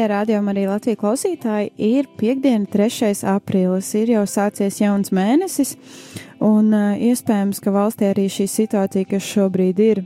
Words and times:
Mīļie 0.00 0.14
rādījumi, 0.14 0.48
arī 0.54 0.62
Latvijas 0.64 0.98
klausītāji! 1.00 1.72
Ir 1.76 2.06
piekdiena, 2.16 2.64
3. 2.72 3.12
aprīlis, 3.28 3.90
ir 4.00 4.14
jau 4.14 4.22
sācies 4.24 4.80
jauns 4.80 5.12
mēnesis, 5.12 5.74
un 6.40 6.72
uh, 6.72 6.96
iespējams, 6.96 7.60
ka 7.60 7.70
valstī 7.74 8.08
arī 8.08 8.24
šī 8.32 8.46
situācija, 8.48 9.04
kas 9.10 9.28
šobrīd 9.28 9.80
ir, 9.84 10.02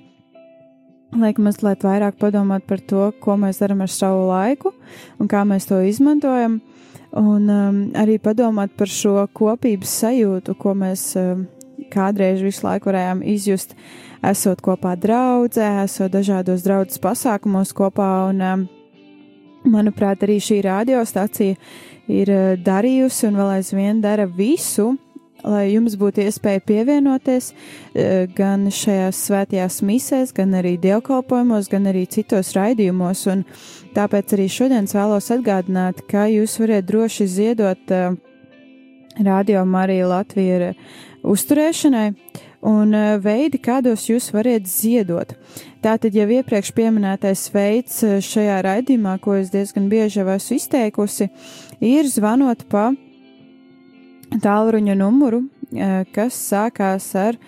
liek 1.14 1.38
mazliet 1.38 1.86
vairāk 1.86 2.18
padomāt 2.18 2.66
par 2.66 2.82
to, 2.82 3.12
ko 3.22 3.36
mēs 3.38 3.62
darām 3.62 3.84
ar 3.84 3.92
savu 3.92 4.26
laiku 4.32 4.74
un 5.20 5.30
kā 5.30 5.44
mēs 5.46 5.68
to 5.70 5.78
izmantojam, 5.86 6.58
un 7.14 7.46
um, 7.46 7.82
arī 7.94 8.18
padomāt 8.18 8.74
par 8.74 8.90
šo 8.90 9.28
kopības 9.30 9.94
sajūtu, 10.02 10.58
ko 10.58 10.74
mēs 10.74 11.12
um, 11.20 11.46
kādreiz 11.94 12.42
visu 12.42 12.66
laiku 12.66 12.90
varējām 12.90 13.22
izjust. 13.22 13.78
Esot 14.24 14.58
kopā 14.64 14.96
draudzē, 14.98 15.84
esot 15.84 16.10
dažādos 16.16 16.64
draudzes 16.66 16.98
pasākumos 16.98 17.76
kopā, 17.76 18.32
un, 18.32 18.42
um, 18.42 18.72
manuprāt, 19.64 20.24
arī 20.24 20.38
šī 20.42 20.60
radiostacija 20.64 21.56
ir 22.10 22.30
uh, 22.32 22.52
darījusi 22.60 23.28
un 23.28 23.40
vēl 23.40 23.56
aizvien 23.58 24.02
dara 24.04 24.26
visu, 24.28 24.94
lai 25.44 25.66
jums 25.74 25.96
būtu 26.00 26.24
iespēja 26.24 26.62
pievienoties 26.64 27.52
uh, 27.52 28.26
gan 28.36 28.68
šajās 28.72 29.24
svētajās 29.28 29.80
misēs, 29.86 30.34
gan 30.36 30.54
arī 30.60 30.76
dievkalpojumos, 30.82 31.70
gan 31.72 31.88
arī 31.92 32.06
citos 32.10 32.54
raidījumos, 32.56 33.26
un 33.32 33.44
tāpēc 33.96 34.36
arī 34.36 34.48
šodien 34.52 34.88
vēlos 34.90 35.32
atgādināt, 35.34 36.04
ka 36.10 36.28
jūs 36.32 36.58
varat 36.62 36.86
droši 36.88 37.28
ziedot 37.38 37.94
uh, 37.94 38.14
Radio 39.24 39.62
Marija 39.64 40.08
Latvija 40.10 40.72
uzturēšanai 41.22 42.08
un 42.64 42.94
eh, 42.96 43.14
veidi, 43.20 43.60
kādos 43.62 44.08
jūs 44.08 44.30
varat 44.34 44.66
ziedot. 44.68 45.34
Tātad 45.84 46.16
jau 46.16 46.26
iepriekš 46.38 46.72
pieminētais 46.76 47.46
veids 47.54 48.00
eh, 48.06 48.18
šajā 48.24 48.58
raidījumā, 48.64 49.18
ko 49.22 49.36
es 49.38 49.52
diezgan 49.52 49.90
bieži 49.92 50.22
jau 50.22 50.28
esmu 50.34 50.58
izteikusi, 50.58 51.28
ir 51.84 52.08
zvanot 52.08 52.64
pa 52.72 52.90
tālruņa 54.44 54.96
numuru, 54.98 55.44
eh, 55.74 56.02
kas 56.14 56.38
sākās 56.48 57.10
ar 57.20 57.38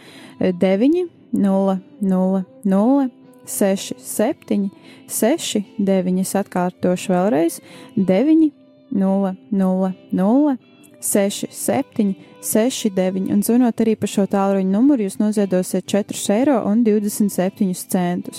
9, 0.40 1.06
0, 1.32 1.78
0, 2.02 2.44
0, 2.64 3.08
6, 3.46 3.96
7, 4.02 4.70
6, 5.08 5.64
9, 5.80 6.36
atkārtošu 6.42 7.14
vēlreiz, 7.14 7.60
9, 7.96 8.50
0, 8.92 9.36
0, 9.50 9.92
0, 10.12 10.56
6, 11.00 11.46
7, 11.54 12.14
6, 12.46 12.90
9, 12.94 13.30
un 13.34 13.42
zvanot 13.42 13.80
arī 13.82 13.96
pa 13.98 14.06
šo 14.10 14.26
tālruņa 14.30 14.70
numuru, 14.70 15.06
jūs 15.06 15.18
noziedosiet 15.18 15.86
4,27 15.90 17.66
eiro. 17.98 18.32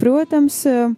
Protams, 0.00 0.66
eh, 0.66 0.88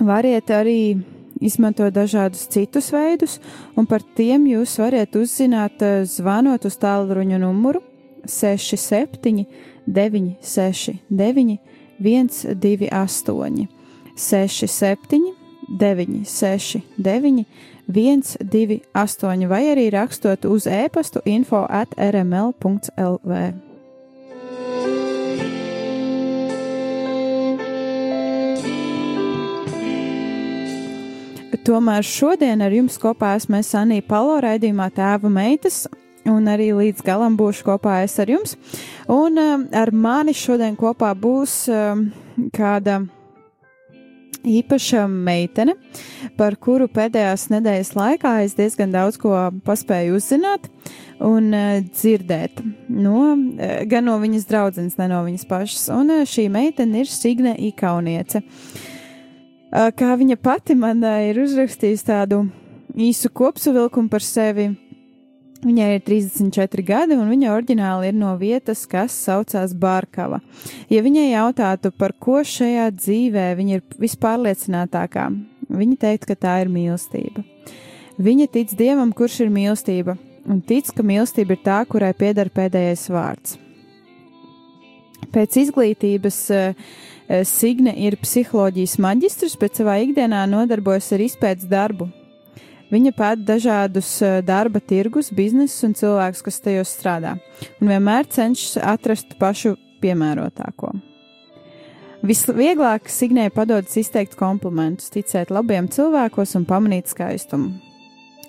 variet 0.00 0.50
arī 0.50 1.02
izmantot 1.40 1.92
dažādus 1.94 2.48
citus 2.48 2.90
veidus, 2.92 3.38
un 3.76 3.86
par 3.86 4.00
tiem 4.16 4.46
jūs 4.46 4.78
varat 4.78 5.12
uzzināt, 5.16 5.82
eh, 5.82 6.04
zvanot 6.04 6.64
uz 6.64 6.76
tālruņa 6.76 7.38
numuru 7.38 7.80
67, 8.26 9.46
969, 9.86 11.58
128, 12.00 13.68
67, 14.16 15.34
969, 15.68 17.46
128 17.88 19.48
vai 19.48 19.62
arī 19.74 19.90
rakstot 19.92 20.44
uz 20.48 20.66
e-pastu 20.66 21.20
info 21.24 21.66
at 21.68 21.94
rml.lv. 21.98 23.44
Tomēr 31.64 32.04
šodien 32.04 32.60
ar 32.60 32.74
jums 32.76 32.98
kopā 33.00 33.38
esmu 33.38 33.62
Sanija 33.64 34.04
Palo 34.04 34.34
raidījumā 34.44 34.90
Tēva 34.92 35.30
meitas, 35.32 35.86
un 36.28 36.44
arī 36.50 36.66
līdz 36.76 37.00
galam 37.06 37.38
būšu 37.40 37.64
kopā 37.64 38.02
es 38.04 38.18
ar 38.20 38.28
jums. 38.28 38.52
Un 39.08 39.40
um, 39.40 39.64
ar 39.72 39.92
mani 39.92 40.34
šodien 40.36 40.76
kopā 40.76 41.14
būs 41.16 41.62
um, 41.72 42.10
kāda 42.52 42.98
īpaša 44.44 45.06
meitene, 45.10 45.74
par 46.38 46.56
kuru 46.60 46.88
pēdējās 46.92 47.48
nedēļas 47.52 47.92
laikā 47.98 48.34
es 48.44 48.56
diezgan 48.58 48.94
daudz 48.94 49.18
ko 49.20 49.34
paspēju 49.66 50.18
uzzināt 50.18 50.68
un 51.24 51.50
uh, 51.54 51.78
dzirdēt. 51.84 52.62
No, 52.88 53.34
uh, 53.34 53.76
gan 53.90 54.08
no 54.08 54.18
viņas 54.22 54.48
draudzenes, 54.50 54.98
ne 55.00 55.08
no 55.12 55.22
viņas 55.26 55.46
pašas. 55.50 55.86
Un 55.94 56.12
uh, 56.14 56.26
šī 56.28 56.48
meitene 56.52 57.04
ir 57.04 57.10
Signe 57.10 57.56
Ikauniece. 57.70 58.44
Kā 59.74 60.12
viņa 60.14 60.36
pati 60.38 60.76
man 60.78 61.00
ir 61.02 61.40
uzrakstījusi 61.42 62.06
tādu 62.06 62.44
īsu 62.94 63.26
kopsavilkumu 63.34 64.06
par 64.12 64.22
sevi 64.22 64.68
Viņai 65.64 65.94
ir 65.96 66.02
34 66.04 66.84
gadi, 66.84 67.16
un 67.16 67.30
viņa 67.32 67.52
oriģināli 67.54 68.10
ir 68.10 68.16
no 68.18 68.34
vietas, 68.36 68.82
kas 68.90 69.14
saucās 69.16 69.72
Bārkava. 69.80 70.42
Ja 70.92 71.00
viņai 71.04 71.30
jautātu, 71.30 71.92
par 71.96 72.12
ko 72.20 72.42
šajā 72.44 72.90
dzīvē 72.92 73.46
viņa 73.56 73.78
ir 73.78 73.84
vispārliecinātākā, 74.02 75.24
viņa 75.72 75.96
teikt, 76.04 76.28
ka 76.28 76.36
tā 76.36 76.58
ir 76.64 76.72
mīlestība. 76.72 77.46
Viņa 78.20 78.48
tic 78.52 78.74
Dievam, 78.76 79.14
kurš 79.16 79.40
ir 79.46 79.54
mīlestība, 79.54 80.18
un 80.44 80.60
tic, 80.60 80.92
ka 80.92 81.06
mīlestība 81.06 81.56
ir 81.56 81.64
tā, 81.64 81.80
kurai 81.88 82.12
pieder 82.18 82.52
pēdējais 82.52 83.08
vārds. 83.10 83.56
Pēc 85.34 85.56
izglītības 85.64 86.42
uh, 86.52 86.92
Signe 87.48 87.94
ir 88.04 88.18
psiholoģijas 88.20 88.98
maģistrs, 89.00 89.56
bet 89.56 89.80
savā 89.80 89.96
ikdienā 90.04 90.44
nodarbojas 90.50 91.08
ar 91.16 91.24
izpētes 91.24 91.70
darbu, 91.70 92.10
Viņa 92.94 93.10
pēta 93.16 93.42
dažādus 93.48 94.10
darba 94.46 94.78
tirgus, 94.78 95.32
biznesus 95.34 95.82
un 95.88 95.96
cilvēkus, 95.98 96.44
kas 96.46 96.60
tajos 96.62 96.92
strādā, 96.94 97.32
un 97.82 97.90
vienmēr 97.90 98.28
cenšas 98.30 98.78
atrast 98.94 99.34
pašu 99.40 99.74
piemērotāko. 100.04 100.92
Visvieglāk 102.24 103.10
Signē 103.10 103.48
padodas 103.52 103.98
izteikt 104.00 104.38
komplimentus, 104.38 105.10
ticēt 105.12 105.50
labiem 105.52 105.90
cilvēkos 105.92 106.54
un 106.56 106.68
pamanīt 106.68 107.10
skaistumu. 107.10 107.74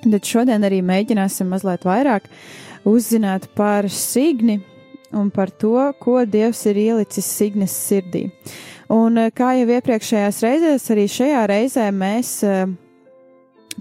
Bet 0.06 0.30
šodien 0.30 0.64
arī 0.64 0.84
mēģināsim 0.86 1.50
mazliet 1.50 1.84
vairāk 1.88 2.30
uzzināt 2.88 3.50
par 3.58 3.90
Signi 3.90 4.62
un 5.16 5.32
par 5.34 5.50
to, 5.50 5.90
ko 6.00 6.22
Dievs 6.24 6.62
ir 6.70 6.80
ielicis 6.86 7.28
Signes 7.28 7.74
sirdī. 7.74 8.28
Un 8.94 9.18
kā 9.34 9.56
jau 9.58 9.68
iepriekšējās 9.74 10.42
reizēs, 10.46 10.90
arī 10.94 11.08
šajā 11.10 11.46
reizē 11.50 11.90
mēs 11.92 12.36
uh, 12.46 12.68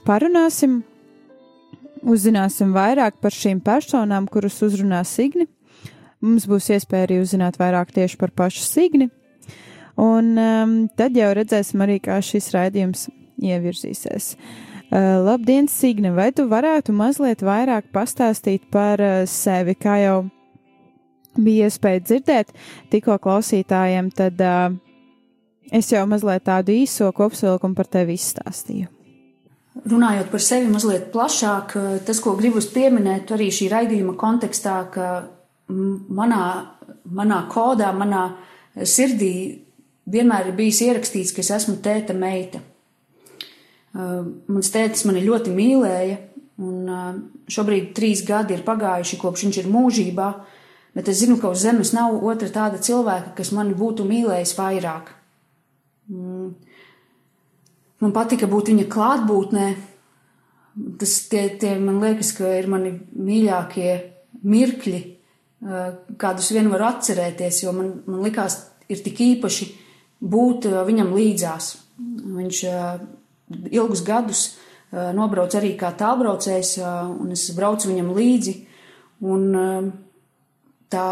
parunāsim, 0.02 0.82
uzzināsim 2.04 2.74
vairāk 2.74 3.18
par 3.22 3.34
šīm 3.34 3.60
personām, 3.64 4.28
kuras 4.30 4.60
uzrunā 4.64 5.02
Signi. 5.08 5.48
Mums 6.24 6.46
būs 6.48 6.70
iespēja 6.72 7.08
arī 7.08 7.20
uzzināt 7.22 7.58
vairāk 7.60 7.92
tieši 7.94 8.18
par 8.20 8.32
pašu 8.36 8.64
Signi. 8.64 9.10
Un 10.00 10.32
um, 10.40 10.76
tad 10.98 11.14
jau 11.16 11.30
redzēsim 11.36 11.82
arī, 11.84 12.00
kā 12.02 12.18
šis 12.24 12.50
raidījums 12.54 13.06
ievirzīsies. 13.44 14.34
Uh, 14.34 15.20
labdien, 15.24 15.68
Signe, 15.70 16.10
vai 16.14 16.30
tu 16.34 16.48
varētu 16.50 16.94
mazliet 16.96 17.44
vairāk 17.44 17.90
pastāstīt 17.94 18.66
par 18.74 19.02
uh, 19.02 19.22
sevi, 19.30 19.76
kā 19.78 19.98
jau 20.02 20.16
bija 21.38 21.68
iespēja 21.68 22.02
dzirdēt 22.02 22.52
tikko 22.92 23.18
klausītājiem, 23.22 24.10
tad 24.14 24.42
uh, 24.42 24.74
es 25.74 25.92
jau 25.94 26.04
mazliet 26.10 26.46
tādu 26.46 26.74
īso 26.74 27.10
kopsavilkumu 27.14 27.78
par 27.78 27.90
tevi 27.90 28.18
izstāstīju 28.18 29.03
runājot 29.82 30.30
par 30.30 30.42
sevi 30.42 30.70
mazliet 30.70 31.10
plašāk, 31.14 31.74
tas, 32.06 32.20
ko 32.22 32.36
gribu 32.38 32.62
pieminēt 32.74 33.32
arī 33.34 33.50
šī 33.52 33.68
raidījuma 33.72 34.14
kontekstā, 34.18 34.76
ka 34.94 35.08
manā, 35.68 36.44
manā 37.04 37.40
kodā, 37.50 37.90
manā 37.96 38.24
sirdī 38.74 39.34
vienmēr 40.10 40.50
ir 40.50 40.58
bijis 40.58 40.82
ierakstīts, 40.86 41.32
ka 41.34 41.42
es 41.42 41.50
esmu 41.58 41.78
tēta 41.82 42.14
meita. 42.16 42.60
Mans 43.94 44.70
tētis 44.74 45.04
mani 45.06 45.22
ļoti 45.24 45.54
mīlēja, 45.54 46.18
un 46.62 47.30
šobrīd 47.50 47.92
trīs 47.96 48.24
gadi 48.26 48.56
ir 48.56 48.64
pagājuši, 48.66 49.18
kopš 49.20 49.46
viņš 49.46 49.60
ir 49.62 49.70
mūžībā, 49.70 50.28
bet 50.94 51.10
es 51.10 51.20
zinu, 51.22 51.38
ka 51.42 51.50
uz 51.54 51.62
zemes 51.66 51.92
nav 51.94 52.14
otra 52.22 52.50
tāda 52.52 52.78
cilvēka, 52.82 53.34
kas 53.38 53.52
mani 53.54 53.74
būtu 53.78 54.06
mīlējis 54.06 54.54
vairāk. 54.58 55.10
Man 58.04 58.12
patika 58.12 58.44
būt 58.50 58.68
viņa 58.68 58.84
klātbūtnē. 58.92 59.68
Tas 61.00 61.14
tie, 61.30 61.46
tie 61.56 61.76
man 61.80 62.02
liekas, 62.02 62.34
ka 62.36 62.50
ir 62.58 62.66
mani 62.68 62.92
mīļākie 63.14 63.90
mirkļi, 64.44 65.00
kādus 66.20 66.50
vien 66.52 66.68
varu 66.68 66.88
atcerēties, 66.90 67.62
jo 67.62 67.72
man, 67.72 67.92
man 68.10 68.24
likās, 68.26 68.58
ir 68.92 69.00
tik 69.00 69.22
īpaši 69.24 69.70
būt 70.20 70.68
viņam 70.84 71.14
līdzās. 71.16 71.70
Viņš 72.34 72.60
ilgus 73.72 74.04
gadus 74.04 74.44
nobrauc 74.92 75.54
arī 75.56 75.72
kā 75.78 75.94
tālbraucējs, 75.96 76.76
un 76.84 77.32
es 77.32 77.46
braucu 77.56 77.88
viņam 77.88 78.12
līdzi. 78.18 78.56
Un 79.24 79.48
tā, 80.92 81.06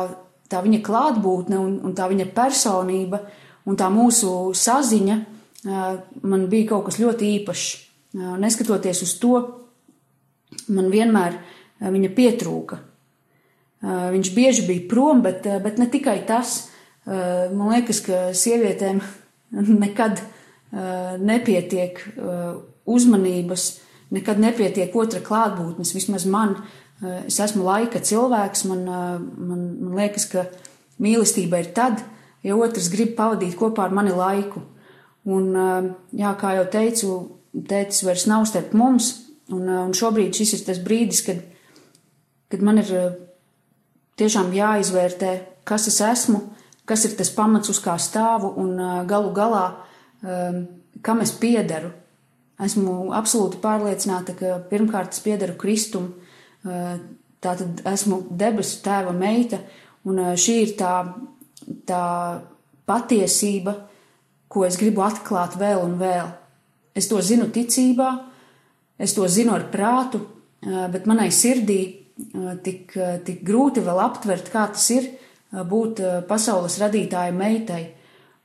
tā 0.52 0.60
viņa 0.66 0.84
klātbūtne 0.84 1.56
un, 1.56 1.78
un 1.86 1.96
tā 1.96 2.10
viņa 2.12 2.28
personība 2.34 3.22
un 3.64 3.78
tā 3.78 3.88
mūsu 3.94 4.50
saziņa 4.58 5.22
man 5.64 6.46
bija 6.50 6.72
kaut 6.72 6.88
kas 6.88 7.00
ļoti 7.02 7.32
īpašs. 7.38 7.66
Neskatoties 8.42 9.02
uz 9.06 9.14
to, 9.22 9.36
man 10.68 10.90
vienmēr 10.92 11.38
viņa 11.82 12.10
pietrūka. 12.16 12.78
Viņš 13.82 14.30
bieži 14.34 14.66
bija 14.66 14.86
prom, 14.90 15.22
bet, 15.24 15.46
bet 15.64 15.80
ne 15.80 15.88
tikai 15.90 16.20
tas. 16.26 16.68
Man 17.06 17.72
liekas, 17.72 18.02
ka 18.06 18.20
sievietēm 18.36 19.00
nekad 19.84 20.22
nepietiek 21.22 21.98
uzmanības, 22.88 23.66
nekad 24.14 24.42
nepietiek 24.42 24.94
otra 24.96 25.22
klātbūtnes. 25.24 25.94
Vismaz 25.96 26.26
man, 26.30 26.56
es 27.26 27.40
esmu 27.42 27.66
laika 27.66 28.02
cilvēks, 28.02 28.66
man, 28.70 28.84
man, 28.86 29.64
man 29.82 29.96
liekas, 29.98 30.28
ka 30.30 30.46
mīlestība 31.02 31.62
ir 31.62 31.72
tad, 31.74 32.04
ja 32.46 32.56
otrs 32.58 32.90
grib 32.92 33.16
pavadīt 33.18 33.58
kopā 33.58 33.88
ar 33.88 33.96
mani 33.96 34.14
laiku. 34.14 34.62
Un, 35.30 35.52
jā, 36.18 36.32
kā 36.38 36.56
jau 36.56 36.64
teicu, 36.70 37.10
tētis 37.54 38.02
vairs 38.02 38.26
nav 38.26 38.46
starp 38.50 38.72
mums, 38.74 39.12
un, 39.54 39.68
un 39.68 39.92
šobrīd 39.94 40.34
šis 40.34 40.56
ir 40.56 40.64
tas 40.66 40.80
brīdis, 40.82 41.22
kad, 41.26 41.42
kad 42.50 42.64
man 42.64 42.80
ir 42.82 42.90
tiešām 44.18 44.50
jāizvērtē, 44.56 45.32
kas 45.68 45.86
es 45.92 46.00
esmu, 46.04 46.40
kas 46.88 47.06
ir 47.06 47.16
tas 47.18 47.30
pamats, 47.34 47.70
uz 47.70 47.78
kā 47.82 47.94
stāvu, 48.02 48.50
un 48.58 48.74
galu 49.08 49.30
galā, 49.36 49.66
kam 51.02 51.22
es 51.22 51.34
piederu. 51.38 51.92
Esmu 52.62 53.12
absolūti 53.16 53.58
pārliecināta, 53.62 54.34
ka 54.38 54.58
pirmkārt 54.70 55.14
es 55.14 55.22
piederu 55.22 55.56
Kristum, 55.58 56.12
tātad 57.42 57.80
esmu 57.90 58.24
debesu 58.38 58.82
tēva 58.84 59.14
meita, 59.16 59.62
un 60.06 60.20
šī 60.38 60.58
ir 60.66 60.74
tā, 60.78 60.92
tā 61.88 62.02
patiesība, 62.86 63.74
ko 64.52 64.66
es 64.68 64.76
gribu 64.80 65.04
atklāt 65.06 65.56
vēl 65.60 65.80
un 65.80 65.96
vēl. 66.00 66.28
Es 66.92 67.08
to 67.08 67.20
zinu 67.24 67.48
ticībā, 67.52 68.10
es 69.00 69.14
to 69.16 69.24
zinu 69.24 69.54
ar 69.56 69.64
prātu, 69.72 70.20
bet 70.62 71.08
manai 71.08 71.30
sirdī 71.32 71.80
tik, 72.62 72.92
tik 73.24 73.40
grūti 73.46 73.80
vēl 73.84 74.02
aptvert, 74.04 74.52
kā 74.52 74.66
tas 74.74 74.84
ir 74.92 75.08
būt 75.52 76.02
pasaules 76.28 76.76
radītāja 76.82 77.32
meitai. 77.32 77.82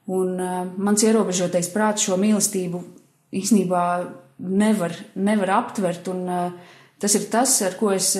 Un 0.07 0.39
mans 0.80 1.04
ierobežotais 1.04 1.68
prāts 1.74 2.07
šo 2.07 2.15
mīlestību 2.19 2.80
īstenībā 3.36 3.83
nevar, 4.39 4.95
nevar 5.19 5.51
aptvert, 5.60 6.07
un 6.07 6.24
tas 6.98 7.15
ir 7.19 7.27
tas, 7.31 7.60
ar 7.68 7.75
ko 7.75 7.92
es 7.92 8.13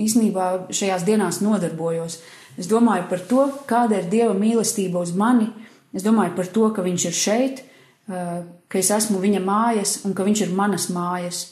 īstenībā 0.00 0.72
šajās 0.72 1.04
dienās 1.04 1.42
nodarbojos. 1.44 2.22
Es 2.56 2.68
domāju 2.70 3.04
par 3.12 3.26
to, 3.28 3.44
kāda 3.68 4.00
ir 4.00 4.08
Dieva 4.10 4.32
mīlestība 4.36 5.04
uz 5.04 5.12
mani, 5.16 5.50
Es 5.96 6.04
domāju 6.06 6.36
par 6.36 6.50
to, 6.54 6.68
ka 6.74 6.84
viņš 6.86 7.06
ir 7.08 7.16
šeit, 7.16 7.64
ka 8.06 8.78
es 8.78 8.90
esmu 8.94 9.20
viņa 9.22 9.42
mājas 9.42 9.98
un 10.06 10.14
ka 10.14 10.26
viņš 10.26 10.44
ir 10.46 10.54
manas 10.56 10.88
mājas. 10.94 11.42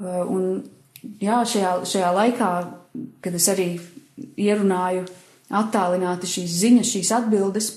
Un 0.00 0.62
jā, 1.22 1.42
šajā, 1.46 1.74
šajā 1.88 2.12
laikā, 2.14 2.50
kad 3.22 3.34
es 3.34 3.48
arī 3.50 3.68
ierunāju 4.38 5.04
attālināti 5.54 6.30
šīs 6.30 6.58
ziņas, 6.62 6.92
šīs 6.94 7.10
atbildes, 7.18 7.70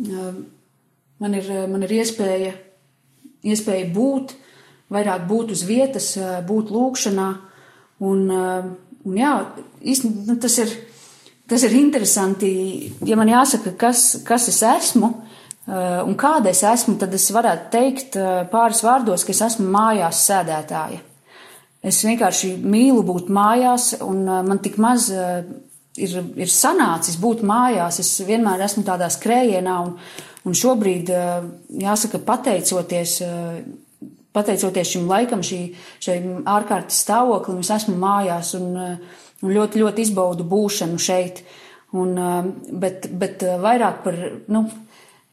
man 0.00 1.36
ir, 1.36 1.50
man 1.70 1.86
ir 1.86 1.96
iespēja, 2.00 2.54
iespēja 3.46 3.90
būt, 3.94 4.34
vairāk 4.90 5.26
būt 5.30 5.54
uz 5.54 5.64
vietas, 5.68 6.12
būt 6.46 6.72
lūkšanā. 6.74 7.28
Un, 8.06 8.22
un 8.30 9.18
jā, 9.18 9.34
īstenībā 9.84 10.32
nu, 10.32 10.38
tas 10.40 10.56
ir 10.62 10.72
tas 11.50 11.64
ir 11.66 11.74
interesanti. 11.74 12.52
Ja 13.06 13.18
man 13.18 13.30
jāsaka, 13.30 13.74
kas, 13.78 14.20
kas 14.26 14.46
es 14.52 14.60
esmu 14.66 15.10
eh, 15.10 16.00
un 16.06 16.14
kāda 16.18 16.52
es 16.52 16.62
esmu, 16.66 16.96
tad 17.00 17.14
es 17.16 17.26
varētu 17.34 17.70
teikt 17.74 18.18
eh, 18.20 18.42
pāris 18.52 18.84
vārdos, 18.86 19.26
ka 19.26 19.34
es 19.34 19.42
esmu 19.50 19.66
mājās 19.74 20.22
sēdētāja. 20.28 21.02
Es 21.90 22.02
vienkārši 22.04 22.54
mīlu 22.60 23.02
būt 23.08 23.30
mājās, 23.34 23.94
un 24.06 24.22
eh, 24.28 24.42
man 24.46 24.62
tik 24.62 24.78
maz 24.82 25.08
ir, 25.10 26.16
ir 26.38 26.52
sanācis 26.54 27.18
būt 27.20 27.42
mājās. 27.46 27.98
Es 28.04 28.12
vienmēr 28.26 28.62
esmu 28.68 28.86
tādā 28.86 29.10
skrējienā, 29.10 29.78
un, 29.88 29.96
un 30.46 30.56
šobrīd, 30.56 31.10
jāsaka, 31.82 32.22
pateicoties, 32.30 33.16
pateicoties 34.36 34.94
šim 34.94 35.10
laikam, 35.10 35.42
šī, 35.42 35.64
šim 35.98 36.44
ārkārtas 36.48 37.02
stāvoklim, 37.02 37.64
es 37.64 37.74
esmu 37.74 37.98
mājās. 37.98 38.54
Un, 38.60 39.00
un 39.42 39.54
ļoti, 39.54 39.80
ļoti 39.82 40.06
izbaudu 40.06 40.46
būšanu 40.48 41.00
šeit. 41.00 41.44
Un, 41.96 42.14
bet, 42.82 43.08
bet 43.18 43.42
vairāk 43.62 44.04
par, 44.04 44.18
nu, 44.52 44.64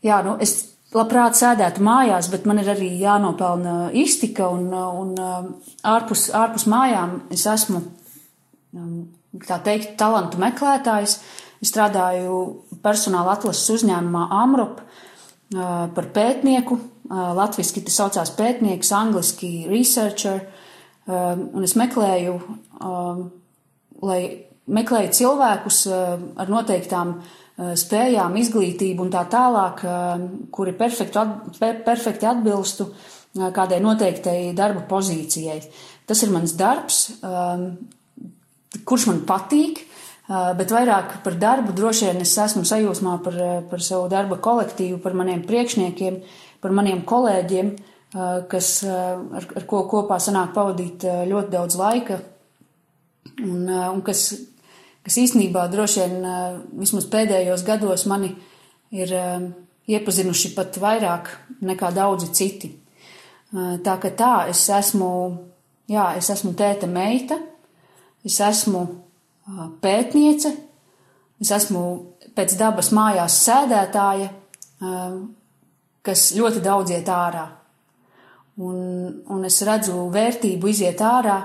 jā, 0.06 0.22
nu, 0.26 0.38
es 0.42 0.56
labprāt 0.96 1.38
sēdētu 1.38 1.84
mājās, 1.86 2.32
bet 2.34 2.48
man 2.50 2.62
ir 2.62 2.72
arī 2.74 2.90
jānopelna 3.02 3.92
iztika 3.94 4.48
un, 4.54 4.72
un 4.74 5.14
ārpus, 5.86 6.30
ārpus 6.34 6.66
mājām 6.72 7.20
es 7.34 7.46
esmu, 7.50 7.84
tā 9.48 9.60
teikt, 9.66 9.96
talantu 10.00 10.42
meklētājs. 10.42 11.20
Es 11.58 11.72
strādāju 11.72 12.42
personāla 12.84 13.34
atlases 13.34 13.80
uzņēmumā 13.80 14.28
Amrop 14.44 14.84
par 15.52 16.10
pētnieku. 16.14 16.78
Latviski 17.08 17.82
tas 17.88 17.98
saucās 18.02 18.34
pētnieks, 18.38 18.92
angliski 18.94 19.66
researcher. 19.70 20.44
Un 21.08 21.64
es 21.66 21.74
meklēju 21.80 22.36
lai 24.02 24.48
meklēju 24.68 25.12
cilvēkus 25.16 25.82
eh, 25.90 26.24
ar 26.44 26.52
noteiktām 26.52 27.14
eh, 27.18 27.74
spējām, 27.80 28.36
izglītību 28.42 29.06
un 29.06 29.12
tā 29.14 29.24
tālāk, 29.32 29.84
eh, 29.84 30.26
kuri 30.54 30.76
perfekti, 30.78 31.22
at, 31.22 31.84
perfekti 31.86 32.30
atbilstu 32.30 32.92
kādai 33.38 33.78
noteiktai 33.84 34.56
darba 34.58 34.82
pozīcijai. 34.90 35.60
Tas 36.10 36.24
ir 36.26 36.32
mans 36.34 36.56
darbs, 36.58 37.20
kurš 38.88 39.04
man 39.12 39.20
patīk, 39.30 39.84
bet 40.58 40.72
vairāk 40.74 41.20
par 41.22 41.36
darbu 41.38 41.76
droši 41.78 42.08
vien 42.08 42.24
es 42.24 42.32
esmu 42.42 42.64
sajūsmā 42.66 43.18
par, 43.28 43.38
par 43.70 43.84
savu 43.84 44.08
darba 44.10 44.40
kolektīvu, 44.42 44.98
par 45.04 45.14
maniem 45.20 45.44
priekšniekiem, 45.46 46.18
par 46.64 46.74
maniem 46.74 47.04
kolēģiem, 47.06 47.70
kas, 48.50 48.72
ar, 48.88 49.46
ar 49.60 49.70
ko 49.70 49.84
kopā 49.92 50.18
sanāk 50.24 50.56
pavadīt 50.58 51.06
ļoti 51.30 51.54
daudz 51.60 51.78
laika, 51.78 52.18
un, 53.44 53.68
un 53.70 54.02
kas, 54.06 54.30
kas 55.06 55.18
īstenībā 55.24 55.68
droši 55.72 56.04
vien 56.04 56.28
vismaz 56.80 57.08
pēdējos 57.12 57.66
gados 57.68 58.06
mani 58.10 58.34
ir 58.96 59.14
iepazinuši 59.88 60.54
pat 60.56 60.80
vairāk 60.82 61.32
nekā 61.66 61.92
daudzi 61.96 62.32
citi. 62.36 62.72
Tā 63.54 63.96
ka 64.04 64.12
tā, 64.12 64.34
es 64.52 64.66
esmu, 64.74 65.10
jā, 65.88 66.10
es 66.20 66.30
esmu 66.34 66.52
tēta 66.60 66.90
meita, 66.92 67.38
es 68.28 68.40
esmu 68.44 68.84
pētniece, 69.82 70.52
es 71.40 71.52
esmu 71.56 71.84
pēc 72.36 72.58
dabas 72.60 72.92
mājās 72.96 73.38
sēdētāja, 73.46 74.32
kas 76.04 76.32
ļoti 76.36 76.64
daudz 76.64 76.92
iet 76.96 77.08
ārā. 77.12 77.46
Un, 78.58 78.78
un 79.30 79.46
es 79.46 79.62
redzu 79.64 80.08
vērtību 80.12 80.70
iziet 80.72 81.02
ārā, 81.06 81.38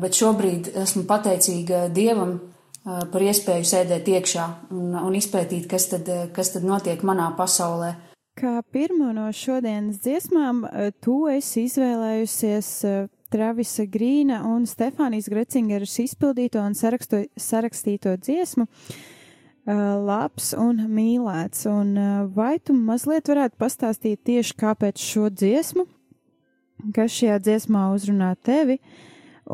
bet 0.00 0.16
šobrīd 0.18 0.72
esmu 0.82 1.06
pateicīga 1.08 1.88
Dievam 1.94 2.38
par 2.84 3.22
iespēju 3.24 3.66
sēdēt 3.68 4.08
iekšā 4.08 4.46
un, 4.72 4.94
un 4.96 5.16
izpētīt, 5.16 5.66
kas 5.70 5.90
tad, 5.92 6.08
kas 6.36 6.54
tad 6.54 6.64
notiek 6.64 7.02
manā 7.06 7.28
pasaulē. 7.36 7.94
Kā 8.40 8.60
pirmo 8.72 9.10
no 9.12 9.26
šodienas 9.36 10.00
dziesmām, 10.00 10.62
tu 11.04 11.26
esi 11.28 11.66
izvēlējusies 11.68 12.70
Travisa 13.30 13.84
Grīna 13.86 14.40
un 14.48 14.64
Stefānijas 14.66 15.28
Grecingeras 15.30 15.98
izpildīto 16.02 16.62
un 16.64 16.74
saraksto, 16.74 17.24
sarakstīto 17.38 18.16
dziesmu. 18.18 18.66
labs 20.06 20.54
un 20.56 20.80
mīlēts. 20.88 21.66
Un 21.68 21.94
vai 22.34 22.58
tu 22.58 22.72
mazliet 22.74 23.28
varētu 23.28 23.60
pastāstīt 23.60 24.24
tieši 24.24 24.56
kāpēc 24.56 24.98
šo 24.98 25.28
dziesmu, 25.30 25.84
kas 26.96 27.12
šajā 27.12 27.38
dziesmā 27.44 27.90
uzrunā 27.94 28.34
tevi, 28.42 28.80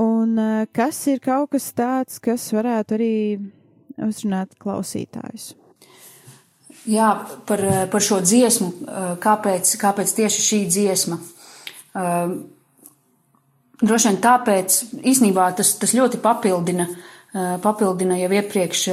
un 0.00 0.36
kas 0.76 0.98
ir 1.10 1.22
kaut 1.24 1.54
kas 1.54 1.70
tāds, 1.76 2.20
kas 2.22 2.48
varētu 2.54 2.96
arī 2.96 3.14
uzrunāt 4.06 4.56
klausītājus? 4.60 5.54
Jā, 6.86 7.08
par, 7.48 7.62
par 7.90 8.04
šo 8.04 8.20
dziesmu, 8.22 8.68
kāpēc, 9.22 9.72
kāpēc 9.80 10.12
tieši 10.20 10.44
šī 10.44 10.58
dziesma? 10.70 11.18
Droši 13.82 14.08
vien 14.08 14.20
tāpēc 14.22 14.76
īsnībā 15.02 15.48
tas, 15.58 15.72
tas 15.80 15.96
ļoti 15.96 16.20
papildina, 16.22 16.86
papildina 17.64 18.20
jau 18.20 18.30
iepriekš 18.38 18.84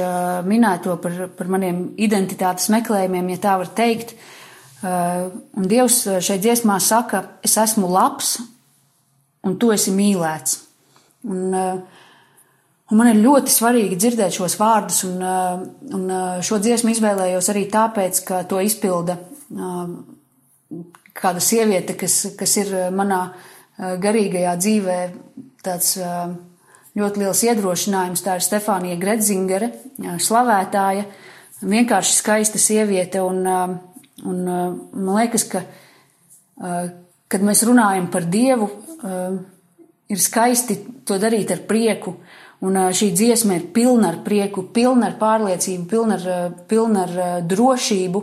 minēto 0.48 0.98
par, 1.04 1.20
par 1.38 1.52
maniem 1.54 1.86
identitātes 2.02 2.66
meklējumiem, 2.74 3.30
ja 3.36 3.42
tā 3.46 3.54
var 3.62 3.70
teikt. 3.78 4.16
Un 4.82 5.70
Dievs 5.70 6.02
šeit 6.18 6.42
dziesmā 6.44 6.80
saka, 6.82 7.22
es 7.46 7.54
esmu 7.62 7.88
labs 7.94 8.36
un 9.46 9.54
tu 9.60 9.70
esi 9.72 9.94
mīlēts. 9.94 10.63
Un, 11.24 11.54
un 11.54 12.98
man 13.00 13.10
ir 13.10 13.22
ļoti 13.24 13.52
svarīgi 13.52 13.96
dzirdēt 13.96 14.36
šos 14.36 14.58
vārdus, 14.60 15.02
un, 15.08 15.22
un 15.96 16.04
šo 16.44 16.60
dziesmu 16.60 16.92
izvēlējos 16.92 17.48
arī 17.52 17.64
tāpēc, 17.72 18.20
ka 18.28 18.42
to 18.48 18.60
izpilda 18.64 19.16
kāda 21.14 21.42
sieviete, 21.42 21.96
kas, 21.98 22.20
kas 22.38 22.56
ir 22.60 22.72
manā 22.94 23.22
garīgajā 23.78 24.56
dzīvē 24.60 24.98
tāds 25.64 25.94
ļoti 26.94 27.22
liels 27.22 27.42
iedrošinājums. 27.48 28.22
Tā 28.24 28.38
ir 28.38 28.44
Stefānija 28.44 28.98
Gredzingere, 29.00 29.70
slavētāja, 30.22 31.06
vienkārši 31.64 32.18
skaista 32.18 32.60
sieviete. 32.62 33.22
Un, 33.24 33.42
un 34.24 34.44
man 34.44 35.14
liekas, 35.16 35.46
ka, 35.50 35.64
kad 36.60 37.46
mēs 37.46 37.64
runājam 37.66 38.10
par 38.12 38.28
Dievu, 38.30 38.70
ir 40.08 40.20
skaisti 40.20 40.78
to 41.06 41.18
darīt 41.20 41.52
ar 41.54 41.64
prieku. 41.68 42.18
Un 42.64 42.78
šī 42.96 43.10
dziesma 43.12 43.58
ir 43.58 43.68
pilna 43.74 44.12
ar 44.12 44.22
prieku, 44.24 44.64
pilna 44.72 45.10
ar 45.10 45.18
pārliecību, 45.20 45.84
pilna 45.90 46.16
ar, 46.16 46.54
pilna 46.70 47.04
ar 47.04 47.44
drošību, 47.44 48.22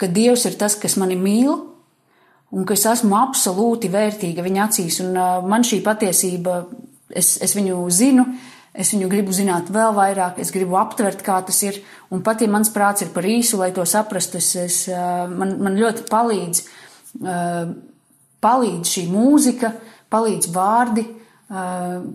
ka 0.00 0.08
Dievs 0.10 0.46
ir 0.48 0.56
tas, 0.58 0.74
kas 0.80 0.96
mani 0.98 1.14
mīl, 1.20 1.54
un 2.50 2.66
ka 2.66 2.74
es 2.74 2.86
esmu 2.88 3.14
absolūti 3.18 3.90
vērtīga 3.92 4.44
viņa 4.44 4.66
acīs. 4.66 4.98
Un 5.04 5.14
man 5.46 5.66
šī 5.66 5.82
patiesība, 5.86 6.64
es, 7.10 7.36
es 7.42 7.54
viņu 7.56 7.78
zinu, 7.94 8.26
es 8.76 8.90
viņu 8.92 9.08
gribu 9.12 9.34
zināt 9.36 9.70
vēl 9.72 9.94
vairāk, 9.96 10.40
es 10.42 10.52
gribu 10.54 10.76
aptvert, 10.80 11.22
kā 11.24 11.38
tas 11.46 11.62
ir. 11.64 11.78
Un 12.10 12.24
pat 12.26 12.42
ja 12.42 12.50
mans 12.50 12.72
prāts 12.74 13.06
ir 13.06 13.12
par 13.14 13.28
īsu, 13.28 13.60
lai 13.60 13.70
to 13.76 13.86
saprastu, 13.88 14.40
es, 14.42 14.50
es, 14.60 14.80
man, 15.32 15.56
man 15.62 15.78
ļoti 15.78 16.08
palīdz, 16.10 16.64
palīdz 18.44 18.96
šī 18.96 19.06
mūzika, 19.14 19.72
palīdz 20.12 20.50
vārdi, 20.54 21.06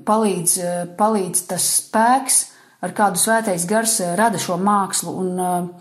palīdz, 0.08 0.56
palīdz 1.00 1.44
tas 1.50 1.68
spēks, 1.80 2.44
ar 2.84 2.94
kādu 2.98 3.22
svētais 3.22 3.66
gars 3.70 4.00
rada 4.20 4.42
šo 4.42 4.60
mākslu. 4.62 5.16
Un, 5.24 5.74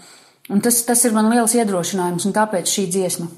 un 0.51 0.65
tas, 0.65 0.83
tas 0.87 1.05
ir 1.07 1.17
man 1.17 1.31
liels 1.33 1.57
iedrošinājums, 1.59 2.27
un 2.29 2.37
tāpēc 2.37 2.71
šī 2.71 2.91
dziesma. 2.97 3.31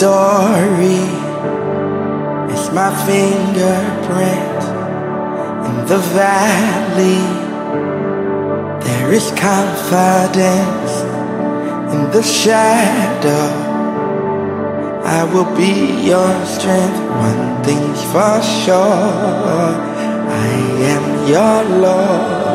story 0.00 1.19
my 2.72 2.90
fingerprint 3.04 4.62
in 5.66 5.76
the 5.86 5.98
valley. 6.14 7.22
There 8.84 9.12
is 9.12 9.30
confidence 9.32 10.92
in 11.94 12.10
the 12.12 12.22
shadow. 12.22 13.68
I 15.04 15.24
will 15.24 15.50
be 15.56 16.06
your 16.06 16.32
strength. 16.46 17.00
One 17.28 17.64
thing's 17.64 18.02
for 18.12 18.40
sure. 18.62 19.74
I 20.32 20.50
am 20.94 21.04
your 21.26 21.78
Lord. 21.80 22.49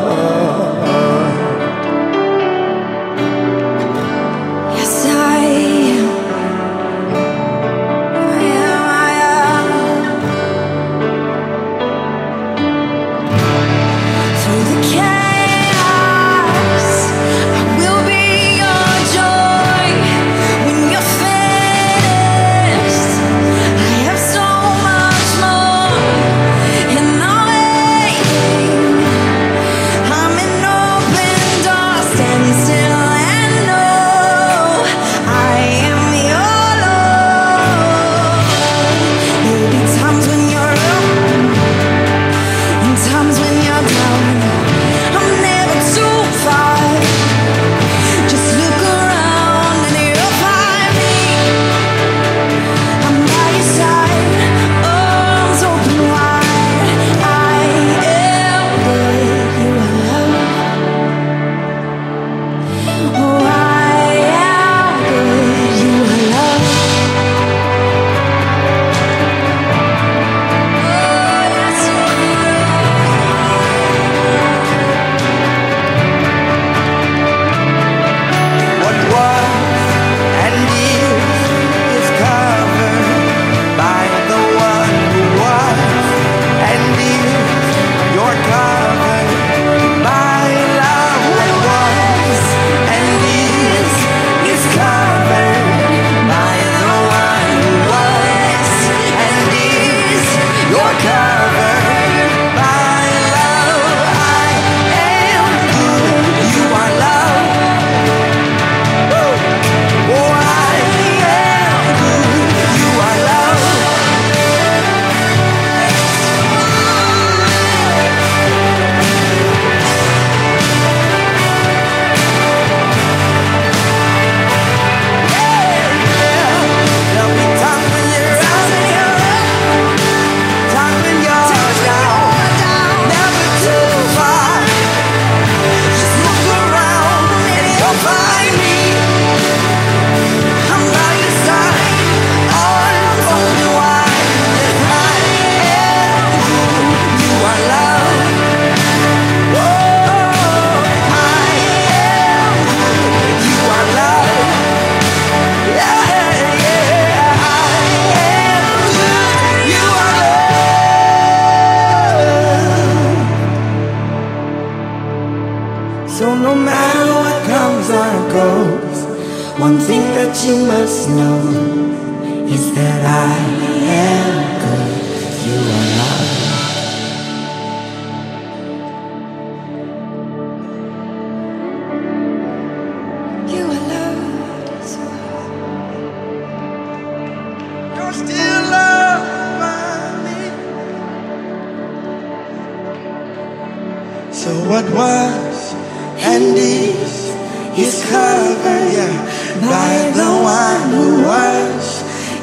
So 194.46 194.52
what 194.70 194.84
was 194.94 195.74
and 196.22 196.56
is 196.56 197.34
is 197.76 198.04
covered 198.08 199.16
by 199.60 199.94
the 200.14 200.30
one 200.60 200.90
who 200.94 201.24
was 201.24 201.86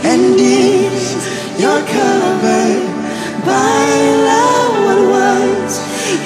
and 0.03 0.35
is. 0.37 1.03
You're 1.57 1.85
covered 1.99 2.83
by 3.45 3.87
love. 4.29 4.73
What 4.87 5.01
was 5.15 5.71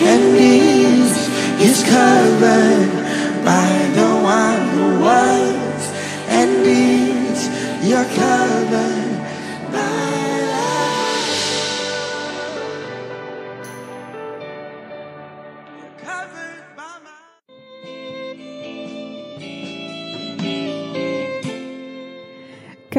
and 0.01 0.35
is 0.35 1.13
is 1.61 1.83
covered 1.83 2.89
by 3.45 3.69
the 3.97 4.06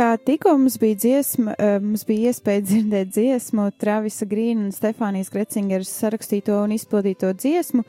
Kā 0.09 0.15
tikko 0.17 0.55
mums 0.57 0.79
bija 0.81 0.97
dziesma, 0.97 1.53
eh, 1.61 1.75
mums 1.85 2.07
bija 2.09 2.31
iespēja 2.31 2.63
dzirdēt 2.65 3.11
dziesmu 3.13 3.67
Travisa 3.77 4.25
Grīna 4.25 4.63
un 4.65 4.71
Stefānijas 4.73 5.29
Gretzingeras 5.29 5.91
sarakstīto 5.93 6.55
un 6.63 6.71
izpildīto 6.73 7.35
dziesmu 7.37 7.83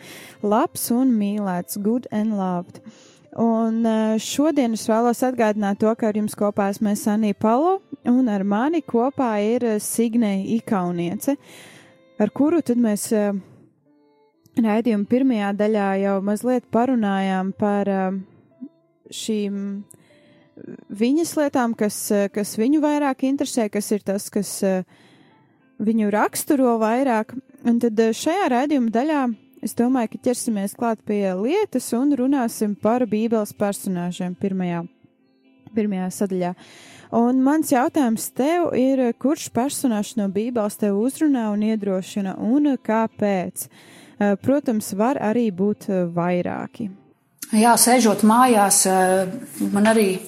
Labs 0.43 0.89
un 0.91 1.13
mīlēts, 1.15 1.77
good 1.79 2.09
and 2.11 2.35
loved. 2.35 2.81
Un 3.39 3.85
eh, 3.87 4.17
šodien 4.19 4.75
es 4.75 4.83
vēlos 4.89 5.23
atgādināt 5.23 5.79
to, 5.79 5.93
ka 5.95 6.09
ar 6.09 6.19
jums 6.19 6.35
kopā 6.35 6.65
esmu 6.73 6.91
Sanija 6.99 7.37
Palo 7.39 7.77
un 8.03 8.27
ar 8.27 8.43
mani 8.43 8.81
kopā 8.81 9.29
ir 9.39 9.63
eh, 9.63 9.77
Signei 9.79 10.57
Ikauniece, 10.57 11.37
ar 12.19 12.33
kuru 12.35 12.59
tad 12.59 12.83
mēs 12.83 13.13
raidījuma 14.59 15.07
pirmajā 15.07 15.53
daļā 15.61 15.87
jau 16.03 16.17
mazliet 16.33 16.67
parunājām 16.67 17.55
par 17.55 17.93
šīm 19.07 19.63
viņas 20.89 21.35
lietām, 21.37 21.75
kas, 21.77 21.97
eh, 22.11 22.27
kas 22.29 22.55
viņu 22.57 22.81
vairāk 22.81 23.23
interesē, 23.27 23.69
kas 23.71 23.91
ir 23.91 23.99
tas, 23.99 24.29
kas 24.29 24.63
eh, 24.63 24.83
viņu 25.79 26.11
raksturo 26.11 26.77
vairāk. 26.79 27.37
Un 27.65 27.79
tad 27.79 27.99
eh, 27.99 28.13
šajā 28.13 28.49
raidījuma 28.49 28.91
daļā 28.91 29.23
es 29.63 29.75
domāju, 29.75 30.13
ka 30.13 30.29
ķersimies 30.29 30.75
klāt 30.75 31.03
pie 31.05 31.33
lietas 31.35 31.91
un 31.93 32.15
runāsim 32.15 32.75
par 32.79 33.05
Bībeles 33.05 33.53
personāžiem 33.53 34.35
pirmajā, 34.39 34.85
pirmajā 35.75 36.07
sadaļā. 36.15 36.53
Un 37.19 37.41
mans 37.41 37.71
jautājums 37.73 38.29
tev 38.37 38.69
ir, 38.77 39.01
kurš 39.17 39.49
personāžs 39.51 40.15
no 40.15 40.29
Bībeles 40.29 40.77
tev 40.77 40.99
uzrunā 41.01 41.49
un 41.51 41.65
iedrošina 41.65 42.37
un 42.37 42.75
kāpēc? 42.77 43.65
Protams, 44.43 44.91
var 44.99 45.17
arī 45.23 45.47
būt 45.55 45.87
vairāki. 46.13 46.89
Jā, 47.55 47.71
sēžot 47.81 48.21
mājās, 48.29 48.83
man 49.73 49.89
arī 49.89 50.19